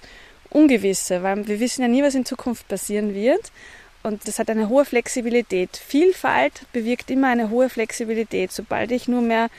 Ungewisse, 0.50 1.24
weil 1.24 1.48
wir 1.48 1.60
wissen 1.60 1.82
ja 1.82 1.88
nie, 1.88 2.04
was 2.04 2.16
in 2.16 2.26
Zukunft 2.26 2.68
passieren 2.68 3.14
wird. 3.14 3.52
Und 4.04 4.28
das 4.28 4.40
hat 4.40 4.50
eine 4.50 4.70
hohe 4.70 4.86
Flexibilität. 4.86 5.76
Vielfalt 5.76 6.62
bewirkt 6.72 7.12
immer 7.12 7.28
eine 7.28 7.50
hohe 7.50 7.70
Flexibilität. 7.70 8.52
Sobald 8.52 8.92
ich 8.92 9.08
nur 9.08 9.22
mehr 9.22 9.50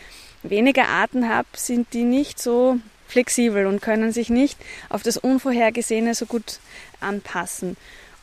weniger 0.43 0.89
Arten 0.89 1.29
habe, 1.29 1.49
sind 1.55 1.93
die 1.93 2.05
nicht 2.05 2.39
so 2.41 2.79
flexibel 3.09 3.67
und 3.67 3.83
können 3.83 4.13
sich 4.13 4.31
nicht 4.31 4.59
auf 4.89 5.03
das 5.03 5.17
Unvorhergesehene 5.17 6.15
so 6.15 6.27
gut 6.27 6.61
anpassen. 7.01 7.77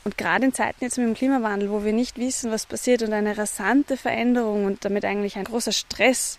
Und 0.04 0.18
gerade 0.18 0.46
in 0.46 0.54
Zeiten 0.54 0.84
jetzt 0.84 0.98
mit 0.98 1.08
dem 1.08 1.16
Klimawandel, 1.16 1.72
wo 1.72 1.84
wir 1.84 1.94
nicht 1.94 2.20
wissen, 2.20 2.52
was 2.52 2.68
passiert 2.68 3.02
und 3.02 3.12
eine 3.12 3.38
rasante 3.38 3.98
Veränderung 3.98 4.66
und 4.66 4.86
damit 4.86 5.04
eigentlich 5.04 5.36
ein 5.36 5.46
großer 5.46 5.72
Stress 5.72 6.38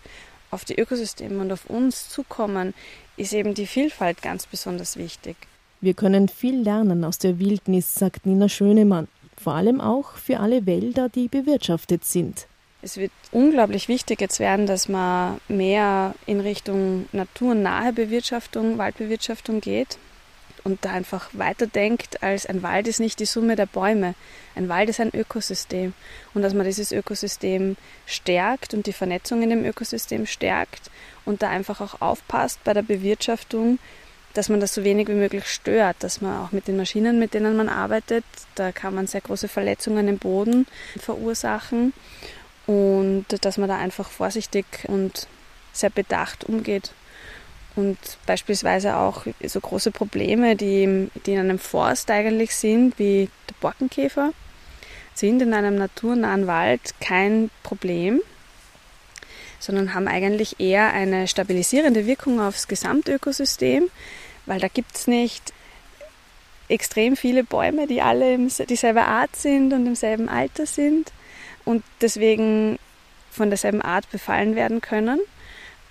auf 0.51 0.63
die 0.63 0.79
Ökosysteme 0.79 1.41
und 1.41 1.51
auf 1.51 1.65
uns 1.65 2.07
zukommen, 2.09 2.73
ist 3.17 3.33
eben 3.33 3.53
die 3.53 3.67
Vielfalt 3.67 4.21
ganz 4.21 4.45
besonders 4.45 4.95
wichtig. 4.95 5.35
Wir 5.79 5.93
können 5.93 6.27
viel 6.27 6.61
lernen 6.61 7.03
aus 7.03 7.19
der 7.19 7.37
Wildnis, 7.37 7.93
sagt 7.93 8.25
Nina 8.25 8.49
Schönemann. 8.49 9.07
Vor 9.37 9.53
allem 9.53 9.79
auch 9.79 10.13
für 10.13 10.39
alle 10.39 10.65
Wälder, 10.65 11.07
die 11.07 11.27
bewirtschaftet 11.27 12.03
sind. 12.03 12.47
Es 12.81 12.97
wird 12.97 13.11
unglaublich 13.31 13.87
wichtig 13.87 14.19
jetzt 14.21 14.39
werden, 14.39 14.65
dass 14.65 14.89
man 14.89 15.39
mehr 15.47 16.15
in 16.25 16.39
Richtung 16.39 17.07
naturnahe 17.11 17.93
Bewirtschaftung, 17.93 18.79
Waldbewirtschaftung 18.79 19.61
geht 19.61 19.99
und 20.63 20.83
da 20.83 20.91
einfach 20.91 21.29
weiterdenkt, 21.33 22.23
als 22.23 22.45
ein 22.45 22.63
Wald 22.63 22.87
ist 22.87 22.99
nicht 22.99 23.19
die 23.19 23.25
Summe 23.25 23.55
der 23.55 23.67
Bäume. 23.67 24.15
Ein 24.55 24.69
Wald 24.69 24.89
ist 24.89 24.99
ein 24.99 25.13
Ökosystem 25.13 25.93
und 26.33 26.41
dass 26.41 26.53
man 26.53 26.65
dieses 26.65 26.91
Ökosystem 26.91 27.77
stärkt 28.05 28.73
und 28.73 28.87
die 28.87 28.93
Vernetzung 28.93 29.43
in 29.43 29.49
dem 29.51 29.63
Ökosystem 29.63 30.25
stärkt 30.25 30.89
und 31.23 31.41
da 31.41 31.49
einfach 31.49 31.81
auch 31.81 32.01
aufpasst 32.01 32.63
bei 32.63 32.73
der 32.73 32.81
Bewirtschaftung, 32.81 33.79
dass 34.37 34.49
man 34.49 34.59
das 34.59 34.75
so 34.75 34.83
wenig 34.83 35.07
wie 35.07 35.13
möglich 35.13 35.47
stört, 35.47 35.97
dass 36.01 36.21
man 36.21 36.37
auch 36.39 36.51
mit 36.51 36.67
den 36.67 36.77
Maschinen, 36.77 37.17
mit 37.17 37.33
denen 37.33 37.57
man 37.57 37.69
arbeitet, 37.69 38.23
da 38.53 38.71
kann 38.71 38.93
man 38.93 39.07
sehr 39.07 39.21
große 39.21 39.47
Verletzungen 39.47 40.07
im 40.07 40.19
Boden 40.19 40.67
verursachen 40.99 41.91
und 42.67 43.25
dass 43.41 43.57
man 43.57 43.67
da 43.67 43.77
einfach 43.77 44.11
vorsichtig 44.11 44.65
und 44.83 45.27
sehr 45.73 45.89
bedacht 45.89 46.43
umgeht. 46.43 46.91
Und 47.75 47.97
beispielsweise 48.27 48.97
auch 48.97 49.25
so 49.43 49.59
große 49.59 49.89
Probleme, 49.89 50.55
die, 50.55 51.09
die 51.25 51.33
in 51.33 51.39
einem 51.39 51.57
Forst 51.59 52.11
eigentlich 52.11 52.55
sind, 52.55 52.99
wie 52.99 53.29
der 53.49 53.55
Borkenkäfer, 53.59 54.33
sind 55.15 55.41
in 55.41 55.55
einem 55.55 55.75
naturnahen 55.75 56.45
Wald 56.45 56.93
kein 57.01 57.49
Problem, 57.63 58.21
sondern 59.57 59.95
haben 59.95 60.07
eigentlich 60.07 60.59
eher 60.59 60.93
eine 60.93 61.27
stabilisierende 61.27 62.05
Wirkung 62.05 62.39
aufs 62.39 62.67
Gesamtökosystem, 62.67 63.89
weil 64.47 64.59
da 64.59 64.67
gibt 64.67 64.95
es 64.95 65.07
nicht 65.07 65.53
extrem 66.69 67.15
viele 67.15 67.43
Bäume, 67.43 67.87
die 67.87 68.01
alle 68.01 68.37
dieselbe 68.37 69.03
Art 69.03 69.35
sind 69.35 69.71
und 69.73 69.85
im 69.85 69.95
selben 69.95 70.27
Alter 70.27 70.65
sind 70.65 71.11
und 71.63 71.83
deswegen 72.01 72.79
von 73.29 73.49
derselben 73.49 73.81
Art 73.81 74.09
befallen 74.11 74.55
werden 74.55 74.81
können. 74.81 75.19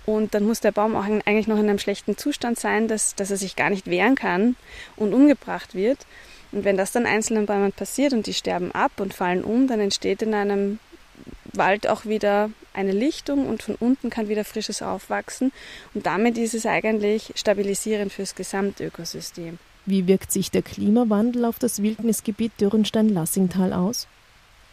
Und 0.04 0.34
dann 0.34 0.44
muss 0.44 0.60
der 0.60 0.72
Baum 0.72 0.94
auch 0.94 1.04
eigentlich 1.04 1.48
noch 1.48 1.58
in 1.58 1.68
einem 1.68 1.78
schlechten 1.78 2.16
Zustand 2.16 2.58
sein, 2.58 2.86
dass, 2.86 3.14
dass 3.14 3.30
er 3.30 3.36
sich 3.36 3.56
gar 3.56 3.70
nicht 3.70 3.88
wehren 3.88 4.14
kann 4.14 4.56
und 4.96 5.12
umgebracht 5.12 5.74
wird. 5.74 6.06
Und 6.52 6.64
wenn 6.64 6.76
das 6.76 6.92
dann 6.92 7.06
einzelnen 7.06 7.46
Bäumen 7.46 7.72
passiert 7.72 8.12
und 8.12 8.26
die 8.26 8.34
sterben 8.34 8.72
ab 8.72 8.92
und 8.98 9.14
fallen 9.14 9.42
um, 9.42 9.66
dann 9.66 9.80
entsteht 9.80 10.22
in 10.22 10.32
einem 10.32 10.78
Wald 11.52 11.88
auch 11.88 12.04
wieder 12.04 12.50
eine 12.76 12.92
Lichtung 12.92 13.46
und 13.48 13.62
von 13.62 13.74
unten 13.74 14.10
kann 14.10 14.28
wieder 14.28 14.44
frisches 14.44 14.82
aufwachsen. 14.82 15.52
Und 15.94 16.06
damit 16.06 16.38
ist 16.38 16.54
es 16.54 16.66
eigentlich 16.66 17.32
stabilisierend 17.34 18.12
fürs 18.12 18.34
Gesamtökosystem. 18.34 19.58
Wie 19.86 20.06
wirkt 20.06 20.32
sich 20.32 20.50
der 20.50 20.62
Klimawandel 20.62 21.44
auf 21.44 21.58
das 21.58 21.82
Wildnisgebiet 21.82 22.52
Dürrenstein-Lassingtal 22.60 23.72
aus? 23.72 24.08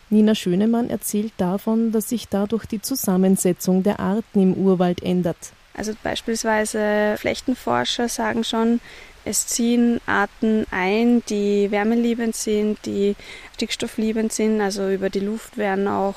Nina 0.09 0.35
Schönemann 0.35 0.89
erzählt 0.89 1.33
davon, 1.37 1.91
dass 1.91 2.09
sich 2.09 2.27
dadurch 2.27 2.65
die 2.65 2.81
Zusammensetzung 2.81 3.83
der 3.83 3.99
Arten 3.99 4.41
im 4.41 4.53
Urwald 4.53 5.01
ändert. 5.01 5.37
Also 5.75 5.93
beispielsweise 6.03 7.15
Flechtenforscher 7.17 8.07
sagen 8.09 8.43
schon, 8.43 8.79
es 9.25 9.47
ziehen 9.47 10.01
Arten 10.05 10.65
ein, 10.71 11.23
die 11.29 11.71
wärmeliebend 11.71 12.35
sind, 12.35 12.85
die 12.85 13.15
stickstoffliebend 13.55 14.33
sind. 14.33 14.59
Also 14.59 14.89
über 14.89 15.09
die 15.09 15.21
Luft 15.21 15.57
werden 15.57 15.87
auch 15.87 16.15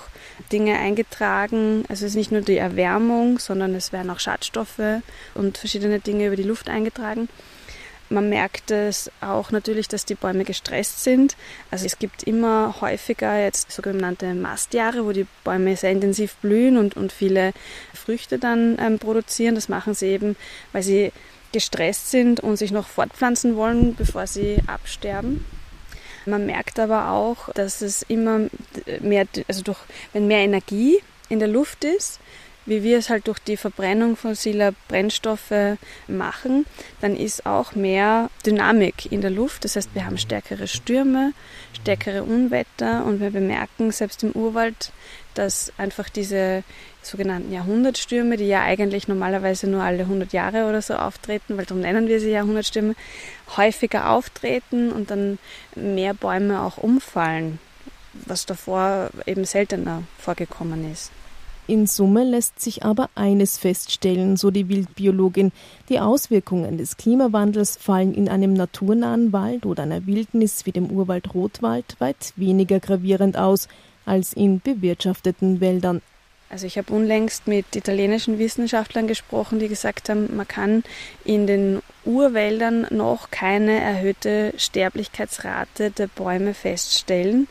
Dinge 0.52 0.78
eingetragen. 0.78 1.84
Also 1.88 2.04
es 2.04 2.12
ist 2.12 2.16
nicht 2.16 2.32
nur 2.32 2.40
die 2.40 2.56
Erwärmung, 2.56 3.38
sondern 3.38 3.74
es 3.74 3.92
werden 3.92 4.10
auch 4.10 4.20
Schadstoffe 4.20 5.02
und 5.34 5.58
verschiedene 5.58 6.00
Dinge 6.00 6.26
über 6.26 6.36
die 6.36 6.42
Luft 6.42 6.68
eingetragen. 6.68 7.28
Man 8.08 8.28
merkt 8.28 8.70
es 8.70 9.10
auch 9.20 9.50
natürlich, 9.50 9.88
dass 9.88 10.04
die 10.04 10.14
Bäume 10.14 10.44
gestresst 10.44 11.02
sind. 11.02 11.36
Also 11.72 11.86
es 11.86 11.98
gibt 11.98 12.22
immer 12.22 12.80
häufiger 12.80 13.40
jetzt 13.40 13.72
sogenannte 13.72 14.32
Mastjahre, 14.34 15.04
wo 15.04 15.10
die 15.10 15.26
Bäume 15.42 15.76
sehr 15.76 15.90
intensiv 15.90 16.36
blühen 16.36 16.76
und, 16.76 16.96
und 16.96 17.12
viele 17.12 17.52
Früchte 17.94 18.38
dann 18.38 18.78
ähm, 18.80 19.00
produzieren. 19.00 19.56
Das 19.56 19.68
machen 19.68 19.94
sie 19.94 20.06
eben, 20.06 20.36
weil 20.72 20.84
sie 20.84 21.12
gestresst 21.56 22.10
sind 22.10 22.40
und 22.40 22.58
sich 22.58 22.70
noch 22.70 22.86
fortpflanzen 22.86 23.56
wollen, 23.56 23.94
bevor 23.94 24.26
sie 24.26 24.58
absterben. 24.66 25.46
Man 26.26 26.44
merkt 26.44 26.78
aber 26.78 27.12
auch, 27.12 27.50
dass 27.54 27.80
es 27.80 28.02
immer 28.02 28.40
mehr, 29.00 29.26
also 29.48 29.62
durch, 29.62 29.78
wenn 30.12 30.26
mehr 30.26 30.40
Energie 30.40 30.98
in 31.30 31.38
der 31.38 31.48
Luft 31.48 31.82
ist, 31.84 32.20
wie 32.66 32.82
wir 32.82 32.98
es 32.98 33.08
halt 33.08 33.26
durch 33.26 33.38
die 33.38 33.56
Verbrennung 33.56 34.16
fossiler 34.16 34.74
Brennstoffe 34.88 35.78
machen, 36.08 36.66
dann 37.00 37.16
ist 37.16 37.46
auch 37.46 37.74
mehr 37.74 38.28
Dynamik 38.44 39.10
in 39.10 39.22
der 39.22 39.30
Luft. 39.30 39.64
Das 39.64 39.76
heißt, 39.76 39.94
wir 39.94 40.04
haben 40.04 40.18
stärkere 40.18 40.66
Stürme, 40.66 41.32
stärkere 41.72 42.22
Unwetter 42.22 43.06
und 43.06 43.20
wir 43.20 43.30
bemerken 43.30 43.92
selbst 43.92 44.22
im 44.24 44.32
Urwald, 44.32 44.92
dass 45.38 45.72
einfach 45.78 46.08
diese 46.08 46.64
sogenannten 47.02 47.52
Jahrhundertstürme, 47.52 48.36
die 48.36 48.46
ja 48.46 48.62
eigentlich 48.62 49.08
normalerweise 49.08 49.68
nur 49.68 49.82
alle 49.82 50.00
100 50.00 50.32
Jahre 50.32 50.68
oder 50.68 50.82
so 50.82 50.94
auftreten, 50.94 51.56
weil 51.56 51.66
darum 51.66 51.82
nennen 51.82 52.08
wir 52.08 52.20
sie 52.20 52.30
Jahrhundertstürme, 52.30 52.94
häufiger 53.56 54.10
auftreten 54.10 54.90
und 54.90 55.10
dann 55.10 55.38
mehr 55.74 56.14
Bäume 56.14 56.62
auch 56.62 56.78
umfallen, 56.78 57.58
was 58.12 58.46
davor 58.46 59.10
eben 59.26 59.44
seltener 59.44 60.02
vorgekommen 60.18 60.90
ist. 60.90 61.12
In 61.68 61.88
Summe 61.88 62.22
lässt 62.22 62.60
sich 62.60 62.84
aber 62.84 63.10
eines 63.16 63.58
feststellen, 63.58 64.36
so 64.36 64.52
die 64.52 64.68
Wildbiologin. 64.68 65.50
Die 65.88 65.98
Auswirkungen 65.98 66.78
des 66.78 66.96
Klimawandels 66.96 67.76
fallen 67.76 68.14
in 68.14 68.28
einem 68.28 68.52
naturnahen 68.52 69.32
Wald 69.32 69.66
oder 69.66 69.82
einer 69.82 70.06
Wildnis 70.06 70.64
wie 70.64 70.70
dem 70.70 70.92
Urwald 70.92 71.34
Rotwald 71.34 71.96
weit 71.98 72.32
weniger 72.36 72.78
gravierend 72.78 73.36
aus 73.36 73.66
als 74.06 74.32
in 74.32 74.60
bewirtschafteten 74.60 75.60
Wäldern. 75.60 76.00
Also 76.48 76.66
ich 76.66 76.78
habe 76.78 76.92
unlängst 76.92 77.48
mit 77.48 77.74
italienischen 77.74 78.38
Wissenschaftlern 78.38 79.08
gesprochen, 79.08 79.58
die 79.58 79.68
gesagt 79.68 80.08
haben, 80.08 80.36
man 80.36 80.46
kann 80.46 80.84
in 81.24 81.46
den 81.46 81.82
Urwäldern 82.04 82.86
noch 82.90 83.32
keine 83.32 83.80
erhöhte 83.80 84.54
Sterblichkeitsrate 84.56 85.90
der 85.90 86.06
Bäume 86.06 86.54
feststellen. 86.54 87.48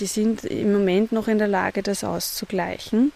Die 0.00 0.06
sind 0.06 0.44
im 0.44 0.72
Moment 0.72 1.12
noch 1.12 1.28
in 1.28 1.38
der 1.38 1.46
Lage, 1.46 1.84
das 1.84 2.02
auszugleichen. 2.02 3.12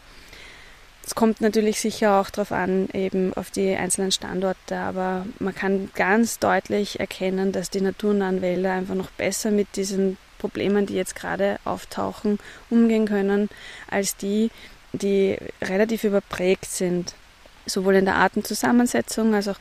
Es 1.04 1.16
kommt 1.16 1.40
natürlich 1.40 1.80
sicher 1.80 2.20
auch 2.20 2.30
darauf 2.30 2.52
an, 2.52 2.88
eben 2.92 3.32
auf 3.34 3.50
die 3.50 3.74
einzelnen 3.74 4.12
Standorte, 4.12 4.76
aber 4.76 5.26
man 5.40 5.54
kann 5.54 5.90
ganz 5.94 6.38
deutlich 6.38 7.00
erkennen, 7.00 7.50
dass 7.50 7.70
die 7.70 7.80
naturnahen 7.80 8.42
Wälder 8.42 8.72
einfach 8.72 8.94
noch 8.94 9.10
besser 9.12 9.50
mit 9.50 9.74
diesen 9.74 10.18
Problemen, 10.38 10.86
die 10.86 10.94
jetzt 10.94 11.16
gerade 11.16 11.58
auftauchen, 11.64 12.38
umgehen 12.70 13.06
können, 13.06 13.48
als 13.90 14.16
die, 14.16 14.50
die 14.92 15.36
relativ 15.62 16.04
überprägt 16.04 16.66
sind. 16.66 17.14
sowohl 17.68 17.96
in 17.96 18.04
der 18.04 18.16
Artenzusammensetzung 18.16 19.34
als 19.34 19.48
auch 19.48 19.58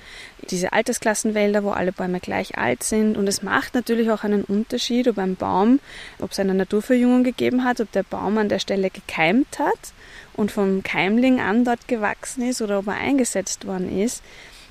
diese 0.49 0.73
Altersklassenwälder, 0.73 1.63
wo 1.63 1.71
alle 1.71 1.91
Bäume 1.91 2.19
gleich 2.19 2.57
alt 2.57 2.83
sind. 2.83 3.17
Und 3.17 3.27
es 3.27 3.43
macht 3.43 3.75
natürlich 3.75 4.09
auch 4.11 4.23
einen 4.23 4.43
Unterschied, 4.43 5.07
ob 5.07 5.17
ein 5.17 5.35
Baum, 5.35 5.79
ob 6.19 6.31
es 6.31 6.39
eine 6.39 6.53
Naturverjüngung 6.53 7.23
gegeben 7.23 7.63
hat, 7.63 7.81
ob 7.81 7.91
der 7.91 8.03
Baum 8.03 8.37
an 8.37 8.49
der 8.49 8.59
Stelle 8.59 8.89
gekeimt 8.89 9.59
hat 9.59 9.93
und 10.33 10.51
vom 10.51 10.83
Keimling 10.83 11.39
an 11.39 11.65
dort 11.65 11.87
gewachsen 11.87 12.47
ist 12.47 12.61
oder 12.61 12.79
ob 12.79 12.87
er 12.87 12.95
eingesetzt 12.95 13.67
worden 13.67 13.99
ist. 13.99 14.23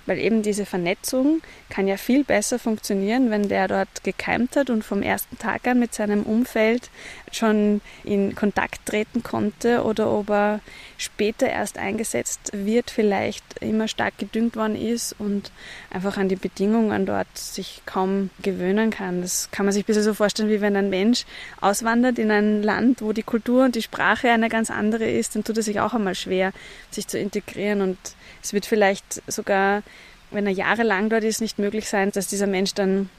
Weil 0.07 0.19
eben 0.19 0.43
diese 0.43 0.67
Vernetzung 0.67 1.43
kann 1.69 1.89
ja 1.89 1.97
viel 1.97 2.25
besser 2.25 2.59
funktionieren, 2.59 3.31
wenn 3.31 3.49
der 3.49 3.69
dort 3.69 4.05
gekeimt 4.05 4.57
hat 4.57 4.71
und 4.71 4.85
vom 4.85 5.03
ersten 5.03 5.39
Tag 5.39 5.67
an 5.67 5.81
mit 5.81 5.93
seinem 5.95 6.23
Umfeld 6.23 6.91
schon 7.33 7.81
in 8.05 8.35
Kontakt 8.35 8.87
treten 8.87 9.23
konnte 9.23 9.83
oder 9.83 10.11
ob 10.11 10.31
er 10.31 10.61
später 10.97 11.49
erst 11.49 11.79
eingesetzt 11.79 12.51
wird, 12.53 12.91
vielleicht 12.91 13.45
immer 13.61 13.89
stark 13.89 14.17
gedüngt 14.19 14.57
worden 14.57 14.77
ist 14.77 15.15
und 15.19 15.51
einfach 15.91 16.17
an 16.17 16.29
die 16.29 16.37
Bedingungen 16.37 17.05
dort 17.05 17.37
sich 17.37 17.83
kaum 17.85 18.31
gewöhnen 18.43 18.91
kann. 18.91 19.23
Das 19.23 19.51
kann 19.51 19.67
man 19.67 19.73
sich 19.73 19.85
ein 19.85 19.87
bisschen 19.87 20.03
so 20.05 20.15
vorstellen, 20.15 20.49
wie 20.49 20.61
wenn 20.61 20.77
ein 20.77 20.91
Mensch 20.91 21.25
auswandert 21.61 22.19
in 22.19 22.31
ein 22.31 22.63
Land, 22.63 23.03
wo 23.03 23.13
die 23.13 23.23
Kultur 23.23 23.65
und 23.65 23.75
die 23.75 23.83
Sprache 23.83 24.31
eine 24.31 24.49
ganz 24.49 24.71
andere 24.71 25.05
ist, 25.11 25.35
dann 25.35 25.45
tut 25.45 25.59
es 25.59 25.67
sich 25.67 25.81
auch 25.81 25.95
einmal 25.95 26.15
schwer, 26.15 26.53
sich 26.91 27.07
zu 27.07 27.19
integrieren 27.19 27.83
und 27.83 27.99
es 28.47 28.53
wird 28.53 28.67
vielleicht 28.67 29.23
sogar, 29.27 29.83
wenn 30.31 30.47
er 30.47 30.53
jahrelang 30.53 31.09
dort 31.09 31.25
ist, 31.25 31.41
nicht 31.41 31.59
möglich 31.59 31.89
sein, 31.89 32.13
dass 32.13 32.29
dieser 32.29 32.47
Mensch 32.47 32.75
dann 32.75 33.11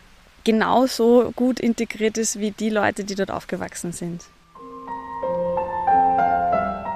genauso 0.45 1.33
gut 1.35 1.59
integriert 1.59 2.17
ist 2.17 2.39
wie 2.39 2.51
die 2.51 2.69
Leute, 2.69 3.03
die 3.03 3.15
dort 3.15 3.31
aufgewachsen 3.31 3.91
sind. 3.91 4.23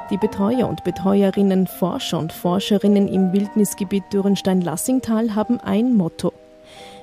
Die 0.09 0.17
Betreuer 0.17 0.69
und 0.69 0.85
Betreuerinnen, 0.85 1.67
Forscher 1.67 2.19
und 2.19 2.31
Forscherinnen 2.31 3.09
im 3.09 3.33
Wildnisgebiet 3.33 4.03
Dürrenstein-Lassingtal 4.13 5.35
haben 5.35 5.59
ein 5.59 5.97
Motto. 5.97 6.31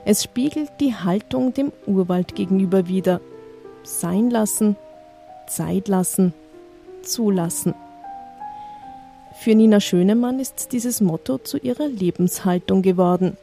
Es 0.06 0.22
spiegelt 0.24 0.70
die 0.80 0.94
Haltung 0.94 1.52
dem 1.52 1.72
Urwald 1.86 2.34
gegenüber 2.34 2.88
wider. 2.88 3.20
Sein 3.82 4.30
lassen, 4.30 4.76
Zeit 5.46 5.88
lassen, 5.88 6.32
zulassen. 7.02 7.74
Für 9.48 9.54
Nina 9.54 9.80
Schönemann 9.80 10.40
ist 10.40 10.72
dieses 10.72 11.00
Motto 11.00 11.38
zu 11.38 11.56
ihrer 11.56 11.88
Lebenshaltung 11.88 12.82
geworden. 12.82 13.38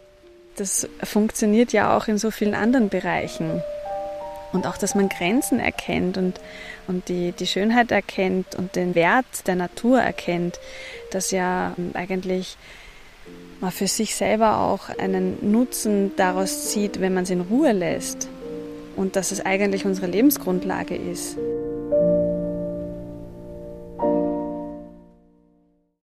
Das 0.56 0.88
funktioniert 1.02 1.74
ja 1.74 1.98
auch 1.98 2.08
in 2.08 2.20
so 2.20 2.30
vielen 2.30 2.54
anderen 2.54 2.90
Bereichen. 2.90 3.64
Und 4.54 4.68
auch, 4.68 4.78
dass 4.78 4.94
man 4.94 5.10
Grenzen 5.10 5.60
erkennt 5.60 6.20
und, 6.20 6.40
und 6.88 7.10
die, 7.10 7.32
die 7.32 7.48
Schönheit 7.48 7.90
erkennt 7.90 8.54
und 8.54 8.76
den 8.76 8.94
Wert 8.94 9.48
der 9.48 9.56
Natur 9.56 10.00
erkennt, 10.00 10.60
dass 11.10 11.32
ja 11.32 11.76
eigentlich 11.96 12.56
man 13.60 13.72
für 13.72 13.88
sich 13.88 14.16
selber 14.16 14.60
auch 14.60 14.90
einen 15.00 15.52
Nutzen 15.52 16.12
daraus 16.18 16.70
zieht, 16.70 17.02
wenn 17.02 17.16
man 17.16 17.24
es 17.24 17.32
in 17.32 17.42
Ruhe 17.42 17.72
lässt. 17.72 18.30
Und 18.96 19.16
dass 19.16 19.32
es 19.32 19.44
eigentlich 19.44 19.88
unsere 19.88 20.06
Lebensgrundlage 20.06 20.96
ist. 20.96 21.36